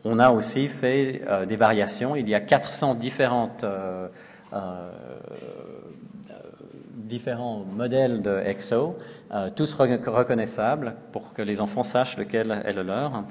on 0.03 0.19
a 0.19 0.31
aussi 0.31 0.67
fait 0.67 1.21
euh, 1.27 1.45
des 1.45 1.55
variations. 1.55 2.15
Il 2.15 2.27
y 2.27 2.35
a 2.35 2.41
400 2.41 2.95
différentes, 2.95 3.63
euh, 3.63 4.07
différents 6.95 7.63
modèles 7.65 8.21
de 8.21 8.41
EXO, 8.45 8.97
tous 9.55 9.73
reconnaissables 9.73 10.95
pour 11.11 11.33
que 11.33 11.41
les 11.41 11.61
enfants 11.61 11.83
sachent 11.83 12.17
lequel 12.17 12.63
est 12.65 12.73
le 12.73 12.83
leur. 12.83 13.23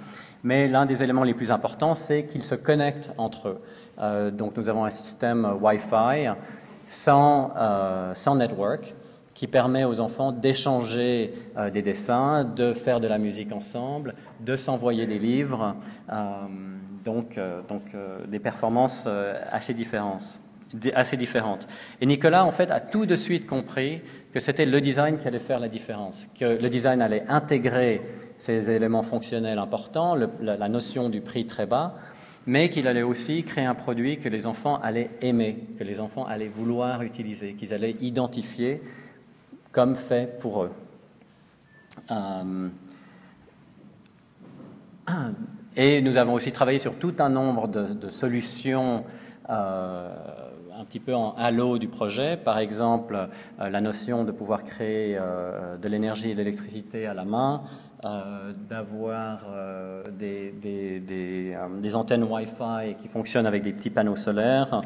Mais 0.43 0.69
l'un 0.69 0.85
des 0.87 1.03
éléments 1.03 1.25
les 1.25 1.35
plus 1.35 1.51
importants, 1.51 1.95
c'est 1.95 2.27
qu'ils 2.27 2.43
se 2.43 2.55
connectent 2.55 3.11
entre 3.17 3.49
eux. 3.49 4.31
donc, 4.31 4.57
nous 4.57 4.69
avons 4.69 4.85
un 4.85 4.91
système 4.91 5.57
Wi-Fi 5.61 6.29
sans, 6.85 7.53
sans 8.15 8.37
network 8.37 8.95
qui 9.35 9.49
permet 9.49 9.85
aux 9.85 10.01
enfants 10.01 10.33
d'échanger 10.33 11.33
euh, 11.57 11.71
des 11.71 11.83
dessins, 11.83 12.45
de 12.45 12.73
faire 12.73 13.01
de 13.01 13.09
la 13.09 13.19
musique 13.19 13.53
ensemble, 13.53 14.15
de 14.41 14.57
s'envoyer 14.57 15.07
des 15.07 15.19
livres, 15.19 15.77
donc, 17.05 17.39
donc 17.69 17.83
des 18.29 18.39
performances 18.39 19.09
assez 19.51 19.75
différentes 19.75 20.41
assez 20.95 21.17
différentes. 21.17 21.67
Et 22.01 22.07
Nicolas, 22.07 22.45
en 22.45 22.53
fait, 22.53 22.71
a 22.71 22.81
tout 22.81 23.07
de 23.07 23.17
suite 23.17 23.47
compris 23.47 24.01
que 24.33 24.41
c'était 24.41 24.67
le 24.67 24.81
design 24.81 25.19
qui 25.19 25.29
allait 25.29 25.39
faire 25.39 25.61
la 25.61 25.69
différence, 25.69 26.29
que 26.39 26.61
le 26.61 26.69
design 26.69 27.01
allait 27.01 27.25
intégrer 27.29 28.03
ces 28.37 28.71
éléments 28.71 29.03
fonctionnels 29.03 29.59
importants, 29.59 30.17
la, 30.41 30.69
notion 30.69 31.09
du 31.09 31.21
prix 31.21 31.47
très 31.47 31.67
bas, 31.67 31.95
mais 32.47 32.69
qu'il 32.69 32.89
allait 32.89 33.03
aussi 33.03 33.45
créer 33.45 33.65
un 33.65 33.75
produit 33.75 34.19
que 34.19 34.29
les 34.29 34.47
enfants 34.47 34.81
allaient 34.83 35.11
aimer, 35.23 35.65
que 35.79 35.85
les 35.85 36.01
enfants 36.01 36.27
allaient 36.27 36.49
vouloir 36.49 37.03
utiliser, 37.03 37.55
qu'ils 37.55 37.73
allaient 37.73 37.95
identifier 38.01 38.83
comme 39.73 39.95
fait 39.95 40.39
pour 40.41 40.65
eux. 40.65 40.73
Euh, 42.11 42.69
et 45.77 46.03
nous 46.03 46.17
avons 46.19 46.35
aussi 46.35 46.53
travaillé 46.53 46.79
sur 46.79 46.99
tout 46.99 47.15
un 47.19 47.29
nombre 47.29 47.69
de, 47.69 48.09
solutions 48.09 49.05
euh, 49.49 50.44
un 50.79 50.85
petit 50.85 51.01
peu 51.01 51.15
en 51.15 51.35
halo 51.37 51.79
du 51.79 51.89
projet. 51.89 52.37
Par 52.37 52.59
exemple, 52.59 53.29
euh, 53.61 53.69
la 53.69 53.81
notion 53.81 54.25
de 54.25 54.33
pouvoir 54.33 54.65
créer 54.65 55.17
euh, 55.19 55.77
de 55.77 55.89
l'énergie 55.89 56.31
et 56.31 56.33
de 56.33 56.39
l'électricité 56.39 57.07
à 57.07 57.15
la 57.15 57.25
main, 57.25 57.63
euh, 58.05 58.53
d'avoir 58.69 59.47
des, 60.11 61.95
antennes 61.95 62.25
Wi-Fi 62.25 62.97
qui 63.01 63.09
fonctionnent 63.09 63.47
avec 63.47 63.63
des 63.63 63.73
petits 63.73 63.91
panneaux 63.91 64.17
solaires, 64.17 64.83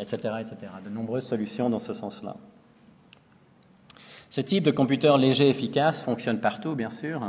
etc., 0.00 0.16
etc. 0.40 0.56
De 0.84 0.90
nombreuses 0.90 1.26
solutions 1.26 1.70
dans 1.70 1.78
ce 1.78 1.92
sens-là. 1.92 2.36
Ce 4.28 4.40
type 4.40 4.64
de 4.64 4.70
computer 4.70 5.14
léger 5.18 5.48
efficace 5.48 6.02
fonctionne 6.02 6.40
partout, 6.40 6.74
bien 6.74 6.90
sûr. 6.90 7.20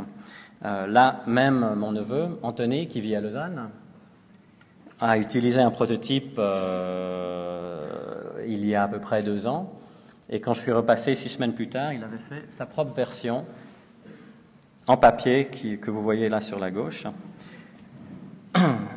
là, 0.63 1.21
même 1.27 1.75
mon 1.75 1.91
neveu, 1.91 2.39
Anthony, 2.41 2.87
qui 2.87 3.01
vit 3.01 3.15
à 3.15 3.21
Lausanne, 3.21 3.69
a 4.99 5.17
utilisé 5.17 5.61
un 5.61 5.71
prototype 5.71 6.35
euh, 6.37 7.87
il 8.47 8.65
y 8.65 8.75
a 8.75 8.83
à 8.83 8.87
peu 8.87 8.99
près 8.99 9.23
deux 9.23 9.47
ans. 9.47 9.73
Et 10.29 10.39
quand 10.39 10.53
je 10.53 10.61
suis 10.61 10.71
repassé 10.71 11.15
six 11.15 11.29
semaines 11.29 11.53
plus 11.53 11.69
tard, 11.69 11.93
il 11.93 12.03
avait 12.03 12.17
fait 12.17 12.45
sa 12.49 12.65
propre 12.65 12.93
version 12.93 13.45
en 14.87 14.97
papier 14.97 15.47
qui, 15.47 15.77
que 15.77 15.91
vous 15.91 16.01
voyez 16.01 16.29
là 16.29 16.41
sur 16.41 16.59
la 16.59 16.71
gauche. 16.71 17.05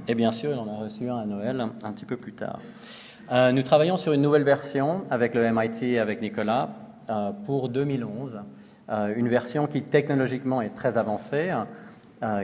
Et 0.09 0.15
bien 0.15 0.33
sûr, 0.33 0.53
il 0.53 0.59
en 0.59 0.69
a 0.69 0.77
reçu 0.77 1.09
un 1.09 1.19
à 1.19 1.27
Noël 1.27 1.61
un 1.61 1.93
petit 1.93 2.05
peu 2.05 2.17
plus 2.17 2.33
tard. 2.33 2.61
Euh, 3.33 3.51
nous 3.51 3.63
travaillons 3.63 3.97
sur 3.97 4.13
une 4.13 4.23
nouvelle 4.23 4.45
version 4.45 5.03
avec 5.11 5.35
le 5.35 5.51
MIT 5.51 5.83
et 5.83 5.99
avec 5.99 6.21
Nicolas 6.21 6.71
euh, 7.11 7.33
pour 7.45 7.69
2011. 7.69 8.41
une 9.17 9.29
version 9.29 9.67
qui 9.67 9.83
technologiquement 9.83 10.63
est 10.63 10.71
très 10.71 10.97
avancée, 10.97 11.53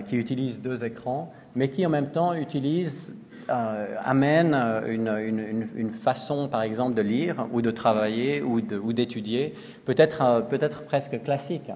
qui 0.04 0.16
utilise 0.16 0.60
deux 0.60 0.84
écrans, 0.84 1.32
mais 1.54 1.68
qui 1.68 1.86
en 1.86 1.88
même 1.88 2.10
temps 2.10 2.34
utilise 2.34 3.16
euh, 3.50 3.96
amène 4.04 4.54
euh, 4.54 5.66
une, 5.74 5.90
façon, 5.90 6.48
par 6.48 6.62
exemple, 6.62 6.94
de 6.94 7.02
lire 7.02 7.46
ou 7.52 7.60
de 7.60 7.72
travailler 7.72 8.40
ou 8.40 8.60
d'étudier, 8.92 9.54
peut-être 9.84 10.22
euh, 10.22 10.40
peut 10.40 10.60
presque 10.86 11.20
classique. 11.22 11.70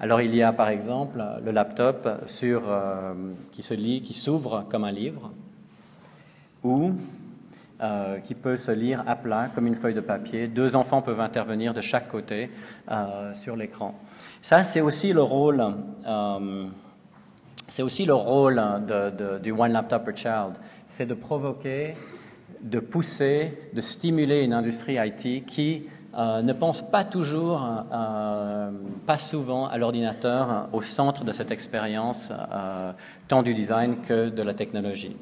Alors 0.00 0.20
il 0.20 0.34
y 0.34 0.42
a, 0.42 0.52
par 0.52 0.68
exemple, 0.68 1.22
le 1.44 1.52
laptop 1.52 2.08
sur, 2.26 2.62
qui 3.52 3.62
se 3.62 3.74
lit, 3.74 4.02
qui 4.02 4.14
s'ouvre 4.14 4.66
comme 4.68 4.82
un 4.82 4.90
livre, 4.90 5.30
ou 6.64 6.92
qui 8.24 8.34
peut 8.34 8.56
se 8.56 8.72
lire 8.72 9.04
à 9.06 9.14
plat 9.14 9.48
comme 9.54 9.66
une 9.66 9.76
feuille 9.76 9.94
de 9.94 10.00
papier. 10.00 10.48
Deux 10.48 10.74
enfants 10.74 11.02
peuvent 11.02 11.20
intervenir 11.20 11.72
de 11.72 11.80
chaque 11.80 12.08
côté 12.08 12.50
sur 13.32 13.54
l'écran. 13.54 13.94
Ça, 14.40 14.64
c'est 14.64 14.80
aussi 14.80 15.12
le 15.12 15.22
rôle. 15.22 15.64
C'est 17.72 17.82
aussi 17.82 18.04
le 18.04 18.12
rôle 18.12 18.62
du 19.42 19.50
One 19.50 19.72
Laptop 19.72 20.04
per 20.04 20.14
Child 20.14 20.58
c'est 20.88 21.06
de 21.06 21.14
provoquer, 21.14 21.94
de 22.60 22.80
pousser, 22.80 23.70
de 23.72 23.80
stimuler 23.80 24.42
une 24.42 24.52
industrie 24.52 24.98
IT 24.98 25.46
qui 25.46 25.84
euh, 26.14 26.42
ne 26.42 26.52
pense 26.52 26.82
pas 26.82 27.02
toujours, 27.02 27.66
euh, 27.90 28.70
pas 29.06 29.16
souvent 29.16 29.68
à 29.68 29.78
l'ordinateur 29.78 30.68
au 30.74 30.82
centre 30.82 31.24
de 31.24 31.32
cette 31.32 31.50
expérience, 31.50 32.30
euh, 32.30 32.92
tant 33.26 33.42
du 33.42 33.54
design 33.54 34.02
que 34.06 34.28
de 34.28 34.42
la 34.42 34.52
technologie. 34.52 35.16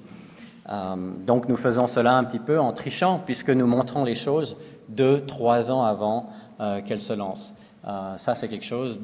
donc 1.27 1.49
nous 1.49 1.57
faisons 1.57 1.87
cela 1.87 2.17
un 2.17 2.25
petit 2.25 2.41
peu 2.41 2.59
en 2.59 2.73
trichant, 2.73 3.21
puisque 3.25 3.51
nous 3.51 3.69
montrons 3.69 4.03
les 4.03 4.17
choses 4.17 4.57
deux, 4.89 5.25
trois 5.25 5.71
ans 5.71 5.85
avant 5.85 6.31
qu'elles 6.85 7.01
se 7.01 7.13
lancent. 7.13 7.55
ça, 8.17 8.35
c'est 8.35 8.49
quelque 8.49 8.67
chose 8.67 9.01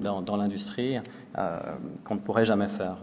dans, 0.00 0.36
l'industrie 0.36 0.96
qu'on 2.04 2.14
ne 2.14 2.20
pourrait 2.20 2.44
jamais 2.44 2.68
faire. 2.68 2.96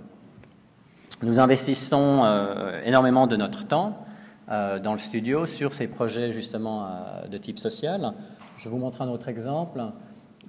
Nous 1.21 1.41
investissons 1.41 2.23
euh, 2.23 2.81
énormément 2.85 3.27
de 3.27 3.35
notre 3.35 3.67
temps 3.67 4.05
euh, 4.49 4.79
dans 4.79 4.93
le 4.93 4.99
studio 4.99 5.45
sur 5.45 5.73
ces 5.73 5.87
projets 5.87 6.31
justement 6.31 6.85
euh, 6.85 7.27
de 7.27 7.37
type 7.37 7.59
social. 7.59 8.13
Je 8.57 8.69
vous 8.69 8.77
montrer 8.77 9.03
un 9.03 9.09
autre 9.09 9.27
exemple 9.27 9.81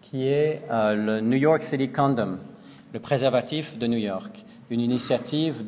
qui 0.01 0.29
est 0.29 0.63
le 0.71 1.21
New 1.21 1.37
York 1.37 1.63
City 1.63 1.91
Condom, 1.91 2.39
le 2.95 3.01
préservatif 3.01 3.79
de 3.79 3.87
New 3.87 3.99
York, 3.99 4.45
une 4.71 4.81
initiative 4.81 5.63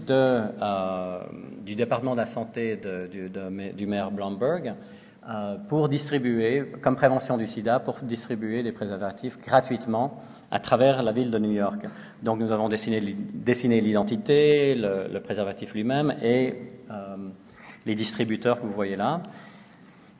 du 1.64 1.74
département 1.74 2.12
de 2.12 2.16
la 2.16 2.26
santé 2.26 2.76
de, 2.76 3.08
du 3.72 3.86
maire 3.86 4.10
Blomberg 4.10 4.68
euh, 4.68 4.72
pour 5.68 5.88
distribuer, 5.88 6.64
comme 6.80 6.96
prévention 6.96 7.36
du 7.36 7.46
sida, 7.46 7.78
pour 7.78 7.98
distribuer 8.02 8.62
des 8.64 8.72
préservatifs 8.72 9.38
gratuitement 9.40 10.20
à 10.50 10.58
travers 10.58 11.02
la 11.02 11.12
ville 11.12 11.30
de 11.30 11.38
New 11.38 11.52
York. 11.52 11.86
Donc 12.22 12.40
nous 12.40 12.50
avons 12.50 12.68
dessiné, 12.68 13.00
l'identité, 13.80 14.74
le, 14.74 15.18
préservatif 15.20 15.74
lui-même 15.74 16.14
et 16.22 16.68
euh, 16.90 17.16
les 17.86 17.94
distributeurs 17.94 18.60
que 18.60 18.66
vous 18.66 18.72
voyez 18.72 18.96
là. 18.96 19.22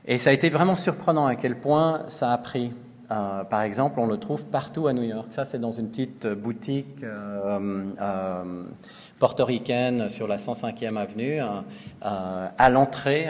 Et 0.07 0.19
ça 0.19 0.31
a 0.31 0.33
été 0.33 0.49
vraiment 0.51 0.77
surprenant 0.77 1.27
à 1.27 1.35
quel 1.35 1.57
point 1.57 2.05
ça 2.09 2.33
a 2.33 2.39
pris. 2.39 2.73
Euh, 3.11 3.45
par 3.45 3.63
exemple, 3.63 4.01
on 4.01 4.07
le 4.07 4.19
trouve 4.19 4.47
partout 4.47 4.87
à 4.87 4.93
New 4.93 5.03
York. 5.03 5.29
Ça, 5.33 5.45
c'est 5.45 5.59
dans 5.59 5.73
une 5.73 5.89
petite 5.89 6.29
boutique 6.29 7.05
portoricaine 9.19 10.09
sur 10.09 10.29
la 10.29 10.37
105e 10.37 10.97
avenue, 10.97 11.41
à 12.01 12.71
l'entrée 12.71 13.29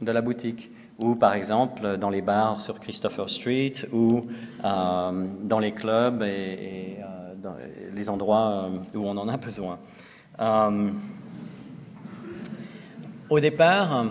de 0.00 0.10
la 0.10 0.20
boutique 0.20 0.71
ou 0.98 1.14
par 1.14 1.34
exemple 1.34 1.96
dans 1.98 2.10
les 2.10 2.22
bars 2.22 2.60
sur 2.60 2.80
Christopher 2.80 3.28
Street, 3.28 3.74
ou 3.92 4.26
euh, 4.64 5.26
dans 5.42 5.58
les 5.58 5.72
clubs 5.72 6.22
et, 6.22 6.98
euh, 7.00 7.50
les 7.94 8.08
endroits 8.08 8.68
euh, 8.70 8.98
où 8.98 9.06
on 9.06 9.16
en 9.16 9.28
a 9.28 9.36
besoin. 9.36 9.78
au 13.28 13.40
départ, 13.40 14.06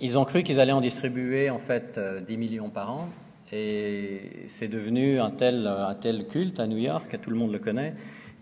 ils 0.00 0.18
ont 0.18 0.24
cru 0.24 0.42
qu'ils 0.42 0.60
allaient 0.60 0.72
en 0.72 0.80
distribuer 0.80 1.50
en 1.50 1.58
fait 1.58 1.98
10 2.26 2.36
millions 2.36 2.70
par 2.70 2.90
an, 2.90 3.08
et 3.52 4.44
c'est 4.46 4.68
devenu 4.68 5.20
un 5.20 5.30
tel, 5.30 5.66
un 5.66 5.94
tel 5.94 6.26
culte 6.26 6.60
à 6.60 6.66
New 6.66 6.78
York, 6.78 7.18
tout 7.22 7.30
le 7.30 7.36
monde 7.36 7.52
le 7.52 7.58
connaît, 7.58 7.94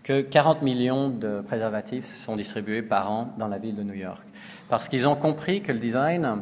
que 0.03 0.21
40 0.21 0.61
millions 0.61 1.09
de 1.09 1.41
préservatifs 1.41 2.23
sont 2.25 2.35
distribués 2.35 2.81
par 2.81 3.09
an 3.09 3.33
dans 3.37 3.47
la 3.47 3.57
ville 3.57 3.75
de 3.75 3.83
New 3.83 3.93
York. 3.93 4.21
Parce 4.69 4.89
qu'ils 4.89 5.07
ont 5.07 5.15
compris 5.15 5.61
que 5.61 5.71
le 5.71 5.79
design 5.79 6.41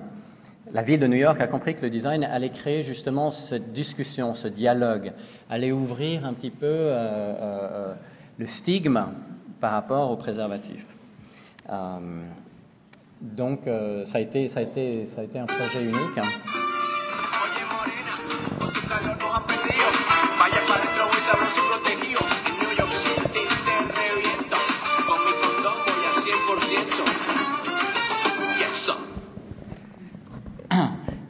la 0.72 0.84
ville 0.84 1.00
de 1.00 1.08
New 1.08 1.18
York 1.18 1.40
a 1.42 1.48
compris 1.48 1.76
que 1.76 1.82
le 1.82 1.90
design 1.90 2.24
allait 2.24 2.50
créer 2.50 2.84
justement 2.84 3.30
cette 3.30 3.74
discussion, 3.74 4.34
ce 4.34 4.48
dialogue, 4.48 5.12
allait 5.50 5.72
ouvrir 5.72 6.26
un 6.26 6.34
petit 6.34 6.52
peu 6.52 6.66
euh, 6.66 6.92
euh, 6.92 7.36
euh, 7.42 7.94
le 8.38 8.46
stigme 8.46 9.04
par 9.60 9.74
rapport 9.74 10.12
au 10.12 10.16
préservatif. 10.16 10.86
donc 13.22 13.70
ça, 14.06 14.18
a 14.18 14.22
été, 14.22 14.48
ça, 14.48 14.60
a 14.60 14.64
été, 14.64 15.06
ça 15.06 15.22
a 15.22 15.24
été 15.24 15.38
un 15.38 15.46
projet 15.46 15.84
unique. 15.84 16.20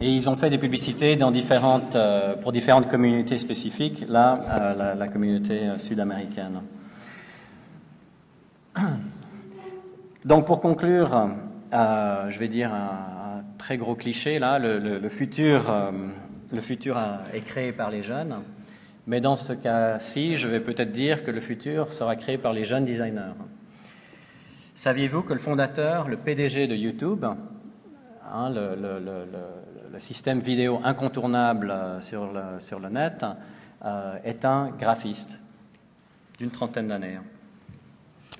Et 0.03 0.09
ils 0.09 0.27
ont 0.27 0.35
fait 0.35 0.49
des 0.49 0.57
publicités 0.57 1.15
euh, 1.21 2.35
pour 2.37 2.51
différentes 2.51 2.89
communautés 2.89 3.37
spécifiques, 3.37 4.03
là, 4.09 4.41
euh, 4.49 4.95
la, 4.95 5.07
communauté 5.07 5.59
euh, 5.59 5.77
sud-américaine. 5.77 6.61
Donc 10.25 10.47
pour 10.47 10.59
conclure, 10.59 11.29
je 11.71 12.39
vais 12.39 12.47
dire 12.47 12.73
un, 12.73 13.43
très 13.59 13.77
gros 13.77 13.93
cliché, 13.93 14.39
là, 14.39 14.57
le, 14.57 15.07
futur, 15.09 15.71
est 17.31 17.41
créé 17.41 17.71
par 17.71 17.91
les 17.91 18.01
jeunes, 18.01 18.37
mais 19.05 19.21
dans 19.21 19.35
ce 19.35 19.53
cas-ci, 19.53 20.35
je 20.37 20.47
vais 20.47 20.61
peut-être 20.61 20.91
dire 20.91 21.23
que 21.23 21.29
le 21.29 21.41
futur 21.41 21.93
sera 21.93 22.15
créé 22.15 22.39
par 22.39 22.53
les 22.53 22.63
jeunes 22.63 22.85
designers. 22.85 23.35
Saviez-vous 24.73 25.21
que 25.21 25.33
le 25.33 25.39
fondateur, 25.39 26.07
le 26.07 26.17
PDG 26.17 26.65
de 26.65 26.75
YouTube, 26.75 27.23
hein, 28.31 28.49
le 28.49 28.75
système 29.99 30.39
vidéo 30.39 30.79
incontournable 30.83 31.73
sur 31.99 32.31
le, 32.31 32.59
sur 32.59 32.79
le 32.79 32.89
net, 32.89 33.25
est 34.23 34.45
un 34.45 34.69
graphiste 34.77 35.41
d'une 36.37 36.51
trentaine 36.51 36.87
d'années. 36.87 37.17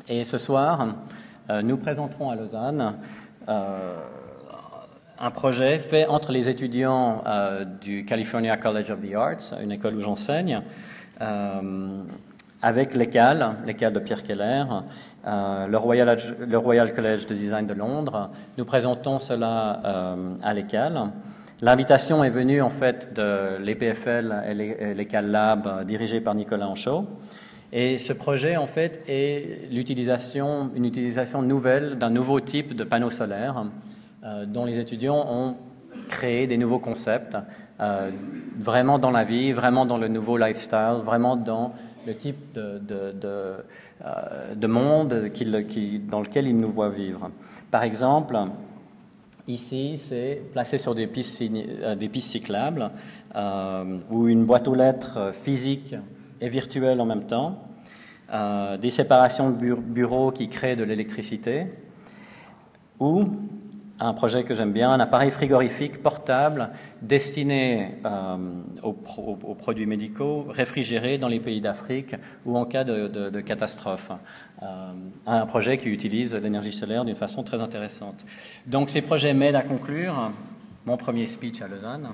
Et 0.07 0.23
ce 0.23 0.37
soir, 0.37 0.87
nous 1.63 1.77
présenterons 1.77 2.29
à 2.29 2.35
Lausanne 2.35 2.95
un 3.47 5.31
projet 5.31 5.79
fait 5.79 6.05
entre 6.05 6.31
les 6.31 6.47
étudiants 6.47 7.23
du 7.81 8.05
California 8.05 8.55
College 8.57 8.91
of 8.91 9.01
the 9.01 9.15
Arts, 9.15 9.59
une 9.63 9.71
école 9.71 9.95
où 9.95 10.01
j'enseigne, 10.01 10.61
avec 12.61 12.93
l'ECAL, 12.93 13.55
l'ECAL 13.65 13.93
de 13.93 13.99
Pierre 13.99 14.23
Keller, 14.23 14.65
euh, 15.25 15.67
le, 15.67 15.77
Royal, 15.77 16.17
le, 16.39 16.57
Royal, 16.57 16.93
College 16.93 17.25
de 17.25 17.33
Design 17.33 17.65
de 17.65 17.73
Londres. 17.73 18.29
Nous 18.57 18.65
présentons 18.65 19.19
cela 19.19 19.81
euh, 19.83 20.35
à 20.43 20.53
l'ECAL. 20.53 21.11
L'invitation 21.63 22.23
est 22.23 22.31
venue 22.31 22.59
en 22.59 22.71
fait 22.71 23.13
de 23.13 23.57
l'EPFL 23.63 24.33
et 24.47 24.95
l'ECAL 24.95 25.29
Lab 25.29 25.67
euh, 25.67 25.83
dirigé 25.83 26.19
par 26.19 26.33
Nicolas 26.33 26.67
Anchaud. 26.67 27.05
Et 27.71 27.99
ce 27.99 28.13
projet 28.13 28.57
en 28.57 28.65
fait 28.65 29.03
est 29.07 29.69
l'utilisation, 29.69 30.71
une 30.75 30.85
utilisation 30.85 31.43
nouvelle 31.43 31.99
d'un 31.99 32.09
nouveau 32.09 32.39
type 32.39 32.75
de 32.75 32.83
panneau 32.83 33.11
solaire 33.11 33.63
euh, 34.23 34.47
dont 34.47 34.65
les 34.65 34.79
étudiants 34.79 35.23
ont 35.29 35.55
créé 36.09 36.47
des 36.47 36.57
nouveaux 36.57 36.79
concepts, 36.79 37.37
euh, 37.79 38.09
vraiment 38.57 38.97
dans 38.97 39.11
la 39.11 39.23
vie, 39.23 39.51
vraiment 39.51 39.85
dans 39.85 39.99
le 39.99 40.07
nouveau 40.07 40.37
lifestyle, 40.37 41.01
vraiment 41.03 41.35
dans 41.35 41.73
le 42.07 42.15
type 42.15 42.53
de, 42.55 42.79
de, 42.79 43.11
de, 43.11 43.53
de 44.55 44.67
monde 44.67 45.09
dans 45.09 46.19
lequel 46.21 46.47
il 46.47 46.57
nous 46.57 46.71
voit 46.71 46.89
vivre. 46.89 47.29
Par 47.69 47.83
exemple, 47.83 48.35
ici, 49.47 49.97
c'est 49.97 50.41
placé 50.51 50.77
sur 50.77 50.95
des 50.95 51.07
pistes, 51.07 51.41
euh, 51.41 51.95
cyclables 52.19 52.91
euh, 53.35 53.97
ou 54.11 54.27
une 54.27 54.45
boîte 54.45 54.67
aux 54.67 54.75
lettres 54.75 55.31
physique 55.33 55.95
et 56.39 56.49
virtuelle 56.49 56.99
en 57.01 57.05
même 57.05 57.25
temps, 57.25 57.63
euh, 58.33 58.77
des 58.77 58.89
séparations 58.89 59.51
de 59.51 59.75
bureaux 59.75 60.31
qui 60.31 60.47
créent 60.49 60.75
de 60.75 60.83
l'électricité, 60.83 61.67
ou 62.99 63.21
un 64.01 64.13
projet 64.13 64.43
que 64.43 64.55
j'aime 64.55 64.71
bien, 64.71 64.89
un 64.89 64.99
appareil 64.99 65.29
frigorifique 65.29 66.01
portable 66.01 66.69
destiné 67.03 67.99
euh, 68.03 68.37
aux, 68.81 68.93
produits 68.93 69.85
médicaux 69.85 70.47
réfrigérés 70.49 71.19
dans 71.19 71.27
les 71.27 71.39
pays 71.39 71.61
d'Afrique 71.61 72.15
ou 72.45 72.57
en 72.57 72.65
cas 72.65 72.83
de, 72.83 73.41
catastrophe. 73.41 74.11
Euh, 74.63 74.91
un 75.27 75.45
projet 75.45 75.77
qui 75.77 75.89
utilise 75.89 76.33
l'énergie 76.33 76.71
solaire 76.71 77.05
d'une 77.05 77.15
façon 77.15 77.43
très 77.43 77.61
intéressante. 77.61 78.25
Donc 78.65 78.89
ces 78.89 79.01
projets 79.01 79.33
m'aident 79.33 79.55
à 79.55 79.61
conclure 79.61 80.31
mon 80.85 80.97
premier 80.97 81.27
speech 81.27 81.61
à 81.61 81.67
Lausanne. 81.67 82.09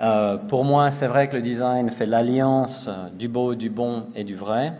Euh, 0.00 0.36
pour 0.38 0.64
moi, 0.64 0.90
c'est 0.90 1.06
vrai 1.06 1.28
que 1.28 1.36
le 1.36 1.42
design 1.42 1.90
fait 1.90 2.06
l'alliance 2.06 2.90
du 3.12 3.28
beau, 3.28 3.54
du 3.54 3.70
bon 3.70 4.08
et 4.16 4.24
du 4.24 4.34
vrai, 4.34 4.72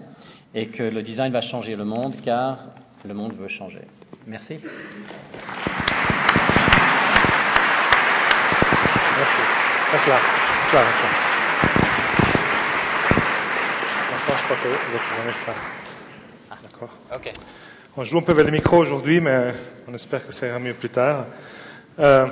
et 0.56 0.66
que 0.66 0.82
le 0.82 1.02
design 1.02 1.32
va 1.32 1.40
changer 1.40 1.76
le 1.76 1.84
monde 1.84 2.16
car 2.24 2.58
le 3.06 3.14
monde 3.14 3.32
veut 3.32 3.48
changer. 3.48 3.82
Merci. 4.26 4.58
Reste 9.94 10.08
là. 10.08 10.14
Reste 10.16 10.72
là, 10.72 10.80
reste 10.80 11.02
là. 11.02 11.08
D'accord, 14.10 14.38
je 14.38 14.44
crois 14.44 14.56
que 14.56 14.68
vous 14.68 15.32
ça. 15.32 15.52
Ah. 16.50 16.54
D'accord. 16.60 16.88
OK. 17.14 17.32
On 17.96 18.02
joue 18.02 18.18
un 18.18 18.22
peu 18.22 18.32
vers 18.32 18.44
le 18.44 18.50
micro 18.50 18.78
aujourd'hui, 18.78 19.20
mais 19.20 19.54
on 19.86 19.94
espère 19.94 20.26
que 20.26 20.32
ça 20.32 20.48
ira 20.48 20.58
mieux 20.58 20.74
plus 20.74 20.88
tard. 20.88 21.26
Euh, 22.00 22.26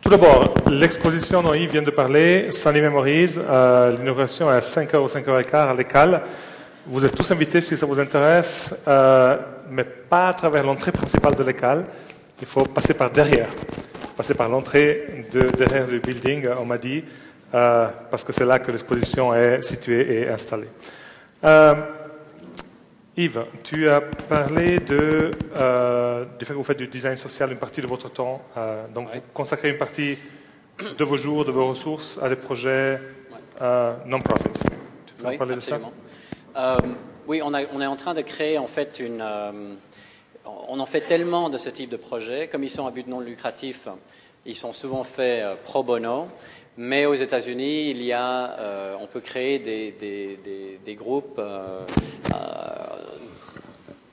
tout 0.00 0.08
d'abord, 0.08 0.54
l'exposition 0.70 1.42
dont 1.42 1.54
Yves 1.54 1.72
vient 1.72 1.82
de 1.82 1.90
parler, 1.90 2.52
Sunny 2.52 2.80
Memories, 2.80 3.34
euh, 3.36 3.96
l'inauguration 3.98 4.48
est 4.48 4.54
à 4.54 4.60
5h 4.60 4.96
ou 4.98 5.08
5h15 5.08 5.70
à 5.70 5.74
l'école. 5.74 6.20
Vous 6.86 7.04
êtes 7.04 7.16
tous 7.16 7.32
invités 7.32 7.62
si 7.62 7.76
ça 7.76 7.84
vous 7.84 7.98
intéresse, 7.98 8.84
euh, 8.86 9.38
mais 9.70 9.82
pas 9.82 10.28
à 10.28 10.34
travers 10.34 10.62
l'entrée 10.62 10.92
principale 10.92 11.34
de 11.34 11.42
l'école. 11.42 11.84
Il 12.40 12.46
faut 12.46 12.62
passer 12.64 12.94
par 12.94 13.10
derrière 13.10 13.48
passer 14.16 14.34
par 14.34 14.48
l'entrée 14.48 15.26
de, 15.32 15.40
derrière 15.40 15.86
le 15.86 15.98
building, 15.98 16.48
on 16.58 16.64
m'a 16.64 16.78
dit, 16.78 17.04
euh, 17.54 17.88
parce 18.10 18.24
que 18.24 18.32
c'est 18.32 18.44
là 18.44 18.58
que 18.58 18.70
l'exposition 18.70 19.34
est 19.34 19.62
située 19.62 20.22
et 20.22 20.28
installée. 20.28 20.68
Euh, 21.44 21.74
Yves, 23.16 23.44
tu 23.62 23.88
as 23.88 24.00
parlé 24.00 24.80
de, 24.80 25.30
euh, 25.56 26.24
du 26.38 26.44
fait 26.44 26.52
que 26.52 26.58
vous 26.58 26.64
faites 26.64 26.78
du 26.78 26.88
design 26.88 27.16
social 27.16 27.52
une 27.52 27.58
partie 27.58 27.80
de 27.80 27.86
votre 27.86 28.08
temps. 28.08 28.42
donc, 28.92 29.08
vous 29.12 29.20
consacrez 29.32 29.70
une 29.70 29.78
partie 29.78 30.18
de 30.98 31.04
vos 31.04 31.16
jours, 31.16 31.44
de 31.44 31.52
vos 31.52 31.68
ressources 31.68 32.18
à 32.20 32.28
des 32.28 32.36
projets 32.36 33.00
non-profit. 34.06 34.50
Tu 35.06 35.14
peux 35.14 35.36
parler 35.36 35.54
de 35.54 35.60
ça? 35.60 35.78
Oui, 37.26 37.40
on, 37.40 37.52
on, 37.54 37.80
est 37.80 37.86
en 37.86 37.96
train 37.96 38.12
de 38.12 38.20
créer 38.20 38.58
en 38.58 38.66
fait 38.66 39.00
une 39.00 39.22
on 40.44 40.78
en 40.78 40.86
fait 40.86 41.02
tellement 41.02 41.50
de 41.50 41.58
ce 41.58 41.68
type 41.68 41.90
de 41.90 41.96
projets, 41.96 42.48
comme 42.48 42.64
ils 42.64 42.70
sont 42.70 42.86
à 42.86 42.90
but 42.90 43.06
non 43.06 43.20
lucratif, 43.20 43.88
ils 44.46 44.56
sont 44.56 44.72
souvent 44.72 45.04
faits 45.04 45.42
euh, 45.42 45.54
pro 45.62 45.82
bono. 45.82 46.28
Mais 46.76 47.06
aux 47.06 47.14
États-Unis, 47.14 47.90
il 47.90 48.02
y 48.02 48.12
a, 48.12 48.58
euh, 48.58 48.96
on 49.00 49.06
peut 49.06 49.20
créer 49.20 49.60
des, 49.60 50.96
groupes. 50.96 51.38
Euh, 51.38 51.82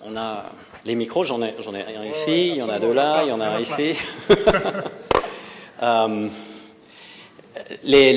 on 0.06 0.16
a 0.16 0.46
les 0.86 0.94
micros, 0.94 1.24
j'en 1.24 1.42
ai, 1.42 1.56
j'en 1.60 1.74
ai 1.74 1.82
un 1.82 2.06
ici, 2.06 2.50
il 2.50 2.58
y 2.58 2.62
en 2.62 2.70
a 2.70 2.78
deux 2.78 2.94
là, 2.94 3.24
il 3.24 3.30
y 3.30 3.32
en 3.32 3.42
a 3.42 3.48
un 3.48 3.60
ici. 3.60 3.96
les 7.84 8.14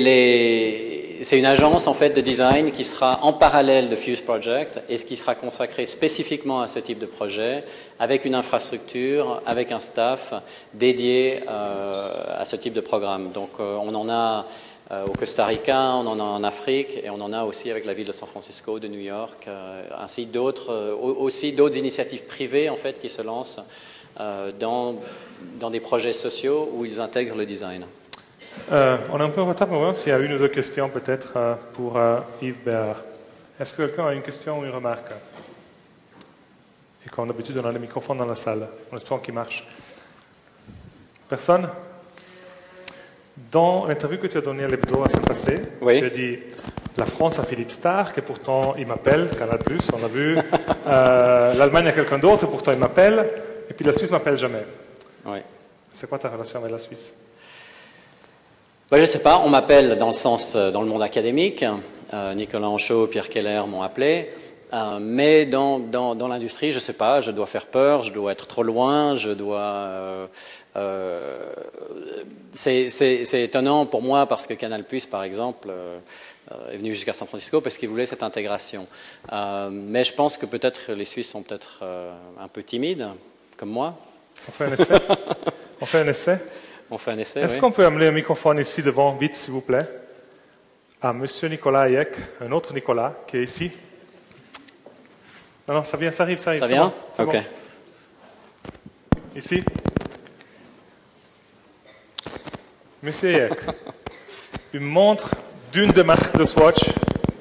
c'est 1.25 1.39
une 1.39 1.47
agence 1.47 1.87
en 1.87 1.95
fait 1.95 2.11
de 2.11 2.21
design 2.21 2.71
qui 2.71 2.83
sera 2.83 3.17
en 3.23 3.33
parallèle 3.33 3.89
de 3.89 3.95
Fuse 3.95 4.21
Project 4.21 4.79
et 4.89 4.97
qui 4.97 5.17
sera 5.17 5.33
consacrée 5.33 5.87
spécifiquement 5.87 6.61
à 6.61 6.67
ce 6.67 6.77
type 6.77 6.99
de 6.99 7.07
projet, 7.07 7.63
avec 7.97 8.25
une 8.25 8.35
infrastructure, 8.35 9.41
avec 9.47 9.71
un 9.71 9.79
staff 9.79 10.35
dédié 10.75 11.39
euh, 11.49 12.11
à 12.37 12.45
ce 12.45 12.55
type 12.57 12.73
de 12.73 12.81
programme. 12.81 13.31
Donc 13.31 13.49
euh, 13.59 13.75
on 13.81 13.95
en 13.95 14.07
a 14.07 14.45
euh, 14.91 15.07
au 15.07 15.13
Costa 15.13 15.47
Rica, 15.47 15.95
on 15.95 16.05
en 16.05 16.19
a 16.19 16.23
en 16.23 16.43
Afrique 16.43 16.99
et 17.03 17.09
on 17.09 17.19
en 17.19 17.33
a 17.33 17.43
aussi 17.43 17.71
avec 17.71 17.85
la 17.85 17.95
ville 17.95 18.05
de 18.05 18.11
San 18.11 18.29
Francisco, 18.29 18.77
de 18.77 18.87
New 18.87 18.99
York, 19.01 19.49
ainsi 19.97 20.27
d'autres 20.27 21.75
initiatives 21.75 22.25
privées 22.27 22.69
en 22.69 22.77
fait 22.77 22.99
qui 22.99 23.09
se 23.09 23.23
lancent 23.23 23.61
dans 24.59 25.69
des 25.71 25.79
projets 25.79 26.13
sociaux 26.13 26.69
où 26.71 26.85
ils 26.85 27.01
intègrent 27.01 27.35
le 27.35 27.47
design. 27.47 27.83
Euh, 28.71 28.97
on 29.11 29.19
est 29.19 29.23
un 29.23 29.29
peu 29.29 29.41
en 29.41 29.47
retard, 29.47 29.67
mais 29.69 29.93
s'il 29.93 30.09
y 30.09 30.11
a 30.11 30.19
une 30.19 30.33
ou 30.33 30.37
deux 30.37 30.47
questions 30.47 30.89
peut-être 30.89 31.33
euh, 31.35 31.55
pour 31.73 31.97
euh, 31.97 32.19
Yves 32.41 32.63
Béard. 32.63 32.97
Est-ce 33.59 33.73
que 33.73 33.83
quelqu'un 33.83 34.07
a 34.07 34.13
une 34.13 34.21
question 34.21 34.59
ou 34.59 34.63
une 34.63 34.71
remarque? 34.71 35.11
Et 37.05 37.09
comme 37.09 37.27
d'habitude, 37.27 37.59
on 37.63 37.67
a 37.67 37.71
le 37.71 37.79
microphone 37.79 38.17
dans 38.17 38.25
la 38.25 38.35
salle. 38.35 38.67
On 38.91 38.97
espère 38.97 39.21
qu'il 39.21 39.33
marche. 39.33 39.67
Personne? 41.29 41.69
Dans 43.51 43.85
l'interview 43.85 44.17
que 44.17 44.27
tu 44.27 44.37
as 44.37 44.41
donnée 44.41 44.63
à 44.63 44.67
l'hebdo 44.67 45.03
à 45.03 45.09
ce 45.09 45.17
passé, 45.17 45.61
tu 45.79 46.05
as 46.05 46.09
dit 46.09 46.39
la 46.97 47.05
France 47.05 47.39
a 47.39 47.43
Philippe 47.43 47.71
Stark 47.71 48.17
et 48.17 48.21
pourtant 48.21 48.75
il 48.77 48.87
m'appelle, 48.87 49.29
Canal 49.37 49.59
Plus, 49.59 49.91
on 49.93 50.03
a 50.03 50.07
vu. 50.07 50.37
L'Allemagne 50.85 51.87
a 51.87 51.91
quelqu'un 51.91 52.17
d'autre 52.17 52.45
et 52.45 52.47
pourtant 52.47 52.71
il 52.71 52.79
m'appelle. 52.79 53.29
Et 53.69 53.73
puis 53.73 53.85
la 53.85 53.93
Suisse 53.93 54.11
m'appelle 54.11 54.37
jamais. 54.37 54.65
Oui. 55.25 55.39
C'est 55.91 56.07
quoi 56.07 56.17
ta 56.17 56.29
relation 56.29 56.59
avec 56.59 56.71
la 56.71 56.79
Suisse? 56.79 57.11
Bah, 58.91 58.97
je 58.97 59.01
ne 59.01 59.07
sais 59.07 59.23
pas, 59.23 59.41
on 59.43 59.49
m'appelle 59.49 59.97
dans 59.97 60.07
le 60.07 60.13
sens, 60.13 60.55
euh, 60.55 60.69
dans 60.69 60.81
le 60.81 60.87
monde 60.87 61.01
académique. 61.01 61.65
Euh, 62.13 62.35
Nicolas 62.35 62.69
Anchaud, 62.69 63.07
Pierre 63.07 63.29
Keller 63.29 63.63
m'ont 63.67 63.81
appelé. 63.81 64.29
Euh, 64.73 64.99
mais 65.01 65.47
dans, 65.47 65.79
dans, 65.79 66.13
dans 66.13 66.27
l'industrie, 66.27 66.69
je 66.69 66.75
ne 66.75 66.81
sais 66.81 66.93
pas, 66.93 67.19
je 67.19 67.31
dois 67.31 67.47
faire 67.47 67.65
peur, 67.65 68.03
je 68.03 68.11
dois 68.11 68.31
être 68.31 68.45
trop 68.45 68.61
loin, 68.61 69.15
je 69.15 69.31
dois. 69.31 70.29
Euh, 70.75 71.47
c'est 72.53 73.43
étonnant 73.43 73.87
pour 73.87 74.03
moi 74.03 74.27
parce 74.27 74.45
que 74.45 74.53
Canal 74.53 74.83
Plus, 74.83 75.07
par 75.07 75.23
exemple, 75.23 75.69
est 76.71 76.77
venu 76.77 76.93
jusqu'à 76.93 77.13
San 77.13 77.27
Francisco 77.27 77.59
parce 77.61 77.77
qu'il 77.77 77.89
voulait 77.89 78.05
cette 78.05 78.23
intégration. 78.23 78.85
mais 79.71 80.03
je 80.03 80.13
pense 80.13 80.37
que 80.37 80.45
peut-être 80.45 80.91
les 80.91 81.05
Suisses 81.05 81.29
sont 81.29 81.41
peut-être 81.41 81.83
un 82.39 82.47
peu 82.47 82.63
timides, 82.63 83.07
comme 83.57 83.69
moi. 83.69 83.95
On 84.47 84.51
fait 84.51 84.65
un 84.65 84.73
essai? 84.73 84.95
On 85.81 85.85
fait 85.85 85.99
un 85.99 86.07
essai? 86.07 86.39
On 86.89 86.97
fait 86.97 87.11
un 87.11 87.17
essai. 87.17 87.41
Est-ce 87.41 87.57
qu'on 87.57 87.71
peut 87.71 87.85
amener 87.85 88.07
un 88.07 88.11
microphone 88.11 88.59
ici 88.59 88.81
devant, 88.83 89.15
vite, 89.15 89.35
s'il 89.35 89.53
vous 89.53 89.61
plaît, 89.61 89.87
à 91.01 91.13
Monsieur 91.13 91.47
Nicolas 91.47 91.81
Hayek, 91.81 92.15
un 92.41 92.51
autre 92.51 92.73
Nicolas, 92.73 93.13
qui 93.27 93.37
est 93.37 93.43
ici 93.43 93.71
Non, 95.67 95.75
non, 95.75 95.83
ça 95.83 95.97
vient, 95.97 96.11
ça 96.11 96.23
arrive, 96.23 96.39
ça 96.39 96.51
arrive. 96.51 96.61
Ça 96.61 96.67
vient? 96.67 96.93
Ok. 97.19 97.37
Ici 99.35 99.63
Monsieur 103.03 103.35
Hayek, 103.35 103.59
une 104.73 104.83
montre 104.85 105.31
d'une 105.71 105.91
des 105.91 106.03
marques 106.03 106.37
de 106.37 106.45
Swatch, 106.45 106.89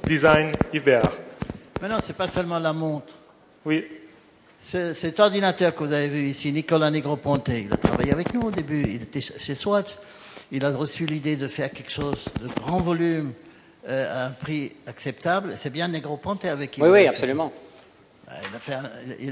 design 0.04 0.52
Yves 0.72 1.00
Mais 1.80 1.88
non, 1.88 2.00
ce 2.00 2.08
n'est 2.08 2.14
pas 2.14 2.28
seulement 2.28 2.58
la 2.58 2.72
montre. 2.72 3.14
Oui, 3.64 3.86
cet 4.64 5.20
ordinateur 5.20 5.74
que 5.74 5.84
vous 5.84 5.92
avez 5.92 6.08
vu 6.08 6.28
ici, 6.28 6.50
Nicolas 6.50 6.90
Negroponte, 6.90 7.48
il 7.48 7.72
a 7.72 7.76
travaillé 7.76 8.12
avec 8.12 8.32
nous 8.32 8.42
au 8.42 8.50
début, 8.50 8.82
il 8.82 9.02
était 9.02 9.20
chez 9.20 9.54
Swatch. 9.54 9.90
il 10.50 10.64
a 10.64 10.70
reçu 10.70 11.04
l'idée 11.04 11.36
de 11.36 11.48
faire 11.48 11.70
quelque 11.70 11.92
chose 11.92 12.24
de 12.40 12.48
grand 12.60 12.78
volume 12.78 13.32
euh, 13.88 14.24
à 14.24 14.26
un 14.28 14.30
prix 14.30 14.72
acceptable. 14.86 15.54
C'est 15.56 15.70
bien 15.70 15.88
Negroponte 15.88 16.46
avec 16.46 16.72
qui 16.72 16.82
Oui, 16.82 16.88
oui, 16.88 17.06
absolument. 17.06 17.52
Il 18.26 18.56
a, 18.56 18.58
fait 18.58 18.74
un, 18.74 18.90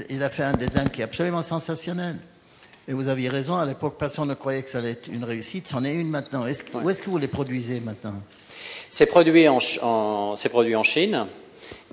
il 0.09 0.23
a 0.23 0.29
fait 0.29 0.43
un 0.43 0.53
design 0.53 0.87
qui 0.89 1.01
est 1.01 1.05
absolument 1.05 1.41
sensationnel. 1.41 2.15
Et 2.87 2.93
vous 2.93 3.07
aviez 3.07 3.29
raison, 3.29 3.55
à 3.55 3.65
l'époque, 3.65 3.95
personne 3.97 4.27
ne 4.27 4.33
croyait 4.35 4.61
que 4.61 4.69
ça 4.69 4.77
allait 4.77 4.91
être 4.91 5.07
une 5.07 5.23
réussite. 5.23 5.67
C'en 5.67 5.83
est 5.83 5.93
une 5.93 6.09
maintenant. 6.09 6.45
Est 6.45 6.63
Où 6.75 6.89
est-ce 6.89 7.01
que 7.01 7.09
vous 7.09 7.17
les 7.17 7.27
produisez 7.27 7.79
maintenant? 7.79 8.13
C'est 8.89 9.07
produit 9.07 9.47
en, 9.47 9.57
produit 10.51 10.75
en 10.75 10.83
Chine. 10.83 11.25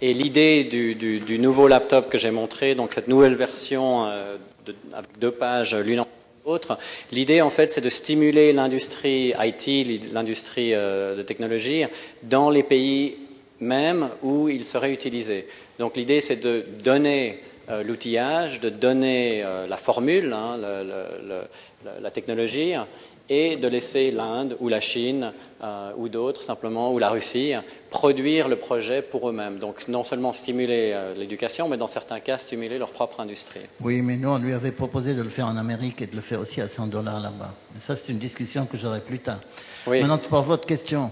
Et 0.03 0.15
l'idée 0.15 0.65
du, 0.65 1.39
nouveau 1.39 1.69
laptop 1.69 2.09
que 2.09 2.19
j'ai 2.19 2.31
montré, 2.31 2.75
donc 2.75 2.93
cette 2.93 3.09
nouvelle 3.09 3.35
version 3.35 4.07
euh, 4.07 4.37
de, 4.65 4.75
avec 4.95 5.19
deux 5.19 5.31
pages 5.31 5.75
l'une 5.75 6.01
en 6.01 6.07
l'autre, 6.47 6.79
l'idée 7.13 7.43
en 7.43 7.51
fait 7.51 7.71
c'est 7.71 7.83
de 7.83 7.91
stimuler 7.91 8.53
l'industrie 8.55 9.35
IT, 9.39 10.13
l'industrie 10.13 10.75
euh, 10.75 11.17
de 11.17 11.23
technologie, 11.23 11.85
dans 12.23 12.49
les 12.49 12.63
pays 12.63 13.17
même 13.61 14.09
où 14.23 14.49
il 14.49 14.65
serait 14.65 14.93
utilisé. 14.93 15.47
Donc 15.79 15.97
l'idée 15.97 16.23
c'est 16.23 16.43
de 16.43 16.65
donner 16.83 17.41
euh, 17.69 17.83
l'outillage, 17.83 18.61
de 18.61 18.71
donner 18.71 19.45
la 19.69 19.77
formule, 19.77 20.33
hein, 20.33 20.59
la 22.03 22.11
technologie, 22.11 22.73
et 23.31 23.57
de 23.57 23.69
laisser 23.69 24.11
l'Inde 24.11 24.57
ou 24.61 24.69
la 24.69 24.81
Chine 24.81 25.33
euh, 25.65 25.93
ou 25.97 26.11
d'autres 26.11 26.43
simplement, 26.43 26.93
ou 26.93 26.99
la 26.99 27.09
Russie, 27.09 27.53
produire 27.89 28.49
le 28.49 28.57
projet 28.57 29.01
pour 29.01 29.31
eux-mêmes. 29.31 29.59
Donc 29.59 29.89
non 29.89 30.05
seulement 30.05 30.35
stimuler 30.35 30.95
l'éducation, 31.17 31.69
mais 31.69 31.79
dans 31.79 31.87
certains 31.87 32.21
cas 32.21 32.37
stimuler 32.37 32.77
leur 32.77 32.91
propre 32.91 33.21
industrie. 33.21 33.61
Oui, 33.81 34.03
mais 34.03 34.17
nous, 34.17 34.29
on 34.29 34.39
lui 34.39 34.53
avait 34.53 34.73
proposé 34.73 35.15
de 35.15 35.23
le 35.23 35.31
faire 35.31 35.47
en 35.47 35.57
Amérique 35.57 36.03
et 36.03 36.07
de 36.07 36.17
le 36.17 36.23
faire 36.23 36.41
aussi 36.41 36.61
à 36.61 36.69
100 36.69 36.89
dollars 36.89 37.21
là-bas. 37.21 37.55
Ça, 37.79 37.97
c'est 37.97 38.13
une 38.13 38.19
discussion 38.19 38.67
que 38.67 38.77
j'aurai 38.77 39.01
plus 39.01 39.21
tard. 39.21 39.41
Maintenant, 39.87 40.19
pour 40.19 40.43
votre 40.43 40.67
question. 40.67 41.11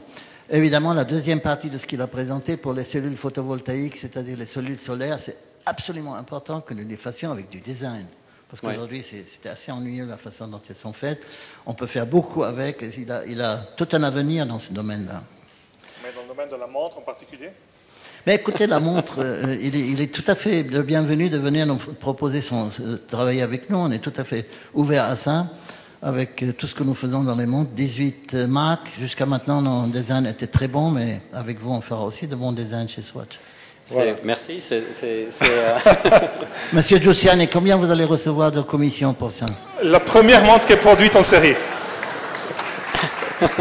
Évidemment, 0.50 0.94
la 0.94 1.04
deuxième 1.04 1.40
partie 1.40 1.68
de 1.68 1.76
ce 1.76 1.86
qu'il 1.86 2.00
a 2.00 2.06
présenté 2.06 2.56
pour 2.56 2.72
les 2.72 2.84
cellules 2.84 3.16
photovoltaïques, 3.16 3.96
c'est-à-dire 3.96 4.38
les 4.38 4.46
cellules 4.46 4.78
solaires, 4.78 5.20
c'est 5.20 5.36
absolument 5.66 6.14
important 6.14 6.62
que 6.62 6.72
nous 6.72 6.88
les 6.88 6.96
fassions 6.96 7.30
avec 7.30 7.50
du 7.50 7.60
design. 7.60 8.06
Parce 8.48 8.60
qu'aujourd'hui, 8.62 9.02
c'était 9.02 9.50
assez 9.50 9.70
ennuyeux 9.70 10.06
la 10.06 10.16
façon 10.16 10.48
dont 10.48 10.60
elles 10.68 10.76
sont 10.76 10.94
faites. 10.94 11.22
On 11.66 11.74
peut 11.74 11.86
faire 11.86 12.06
beaucoup 12.06 12.44
avec. 12.44 12.82
Il 12.96 13.12
a, 13.12 13.26
il 13.26 13.42
a 13.42 13.56
tout 13.76 13.88
un 13.92 14.02
avenir 14.02 14.46
dans 14.46 14.58
ce 14.58 14.72
domaine-là. 14.72 15.22
Mais 16.02 16.10
dans 16.14 16.22
le 16.22 16.28
domaine 16.28 16.48
de 16.48 16.56
la 16.56 16.66
montre 16.66 16.98
en 16.98 17.02
particulier? 17.02 17.50
Mais 18.26 18.34
écoutez, 18.34 18.66
la 18.66 18.80
montre, 18.80 19.20
euh, 19.20 19.56
il, 19.60 19.76
est, 19.76 19.88
il, 19.88 20.00
est, 20.00 20.12
tout 20.12 20.24
à 20.26 20.34
fait 20.34 20.62
le 20.62 20.82
bienvenu 20.82 21.28
de 21.28 21.38
venir 21.38 21.66
nous 21.66 21.76
proposer 21.76 22.42
son 22.42 22.68
euh, 22.80 22.96
travailler 23.06 23.42
avec 23.42 23.70
nous. 23.70 23.78
On 23.78 23.90
est 23.90 24.00
tout 24.00 24.12
à 24.16 24.24
fait 24.24 24.46
ouvert 24.74 25.04
à 25.04 25.16
ça, 25.16 25.46
avec 26.02 26.42
euh, 26.42 26.52
tout 26.52 26.66
ce 26.66 26.74
que 26.74 26.82
nous 26.82 26.94
faisons 26.94 27.22
dans 27.22 27.36
les 27.36 27.46
montres. 27.46 27.70
18 27.70 28.34
marques. 28.48 28.90
Jusqu'à 28.98 29.26
maintenant, 29.26 29.62
nos 29.62 29.86
designs 29.86 30.24
étaient 30.24 30.46
très 30.46 30.68
bons, 30.68 30.90
mais 30.90 31.20
avec 31.32 31.60
vous, 31.60 31.70
on 31.70 31.80
fera 31.80 32.04
aussi 32.04 32.26
de 32.26 32.34
bons 32.34 32.52
designs 32.52 32.88
chez 32.88 33.02
Swatch. 33.02 33.38
Merci. 34.24 34.60
C'est, 34.60 34.82
euh, 35.02 35.28
Monsieur 36.72 36.98
Giussiani, 36.98 37.48
combien 37.48 37.76
vous 37.76 37.90
allez 37.90 38.04
recevoir 38.04 38.52
de 38.52 38.60
commission 38.60 39.14
pour 39.14 39.32
ça 39.32 39.46
La 39.82 40.00
première 40.00 40.42
montre 40.44 40.66
qui 40.66 40.74
est 40.74 40.76
produite 40.76 41.16
en 41.16 41.22
série. 41.22 41.54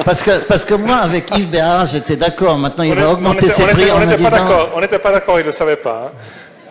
Parce 0.04 0.24
que, 0.24 0.40
parce 0.40 0.66
que 0.66 0.74
moi, 0.74 0.98
avec 0.98 1.36
Yves 1.38 1.50
Béard, 1.50 1.86
j'étais 1.86 2.16
d'accord. 2.16 2.58
Maintenant, 2.58 2.84
il 2.84 2.96
va 2.96 3.12
augmenter 3.12 3.50
ses 3.50 3.64
prix 3.64 3.92
on 3.92 4.00
n'était 4.00 4.22
pas 4.24 4.30
d'accord. 4.30 4.72
On 4.76 4.82
n'était 4.82 5.00
pas 5.00 5.12
d'accord, 5.12 5.38
il 5.38 5.42
ne 5.44 5.48
le 5.48 5.52
savait 5.52 5.76
pas. 5.76 6.12
Hein. 6.14 6.18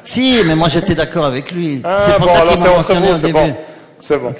Si, 0.03 0.40
mais 0.45 0.55
moi, 0.55 0.69
j'étais 0.69 0.95
d'accord 0.95 1.25
avec 1.25 1.51
lui. 1.53 1.81
Ah, 1.85 2.03
c'est 2.07 2.16
pour 2.16 2.27
bon, 2.27 2.35
ça 2.35 2.40
alors 2.40 2.59
c'est 2.59 2.69
entre 2.69 2.95
vous, 2.95 3.14
c'est 3.14 3.33
bon. 3.33 3.55
C'est 3.99 4.19
bon. 4.19 4.35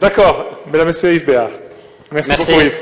D'accord. 0.00 0.62
Mesdames, 0.70 0.86
Messieurs, 0.86 1.14
Yves 1.14 1.26
Béard. 1.26 1.50
Merci, 2.10 2.30
Merci. 2.30 2.52
beaucoup, 2.52 2.64
Yves. 2.64 2.72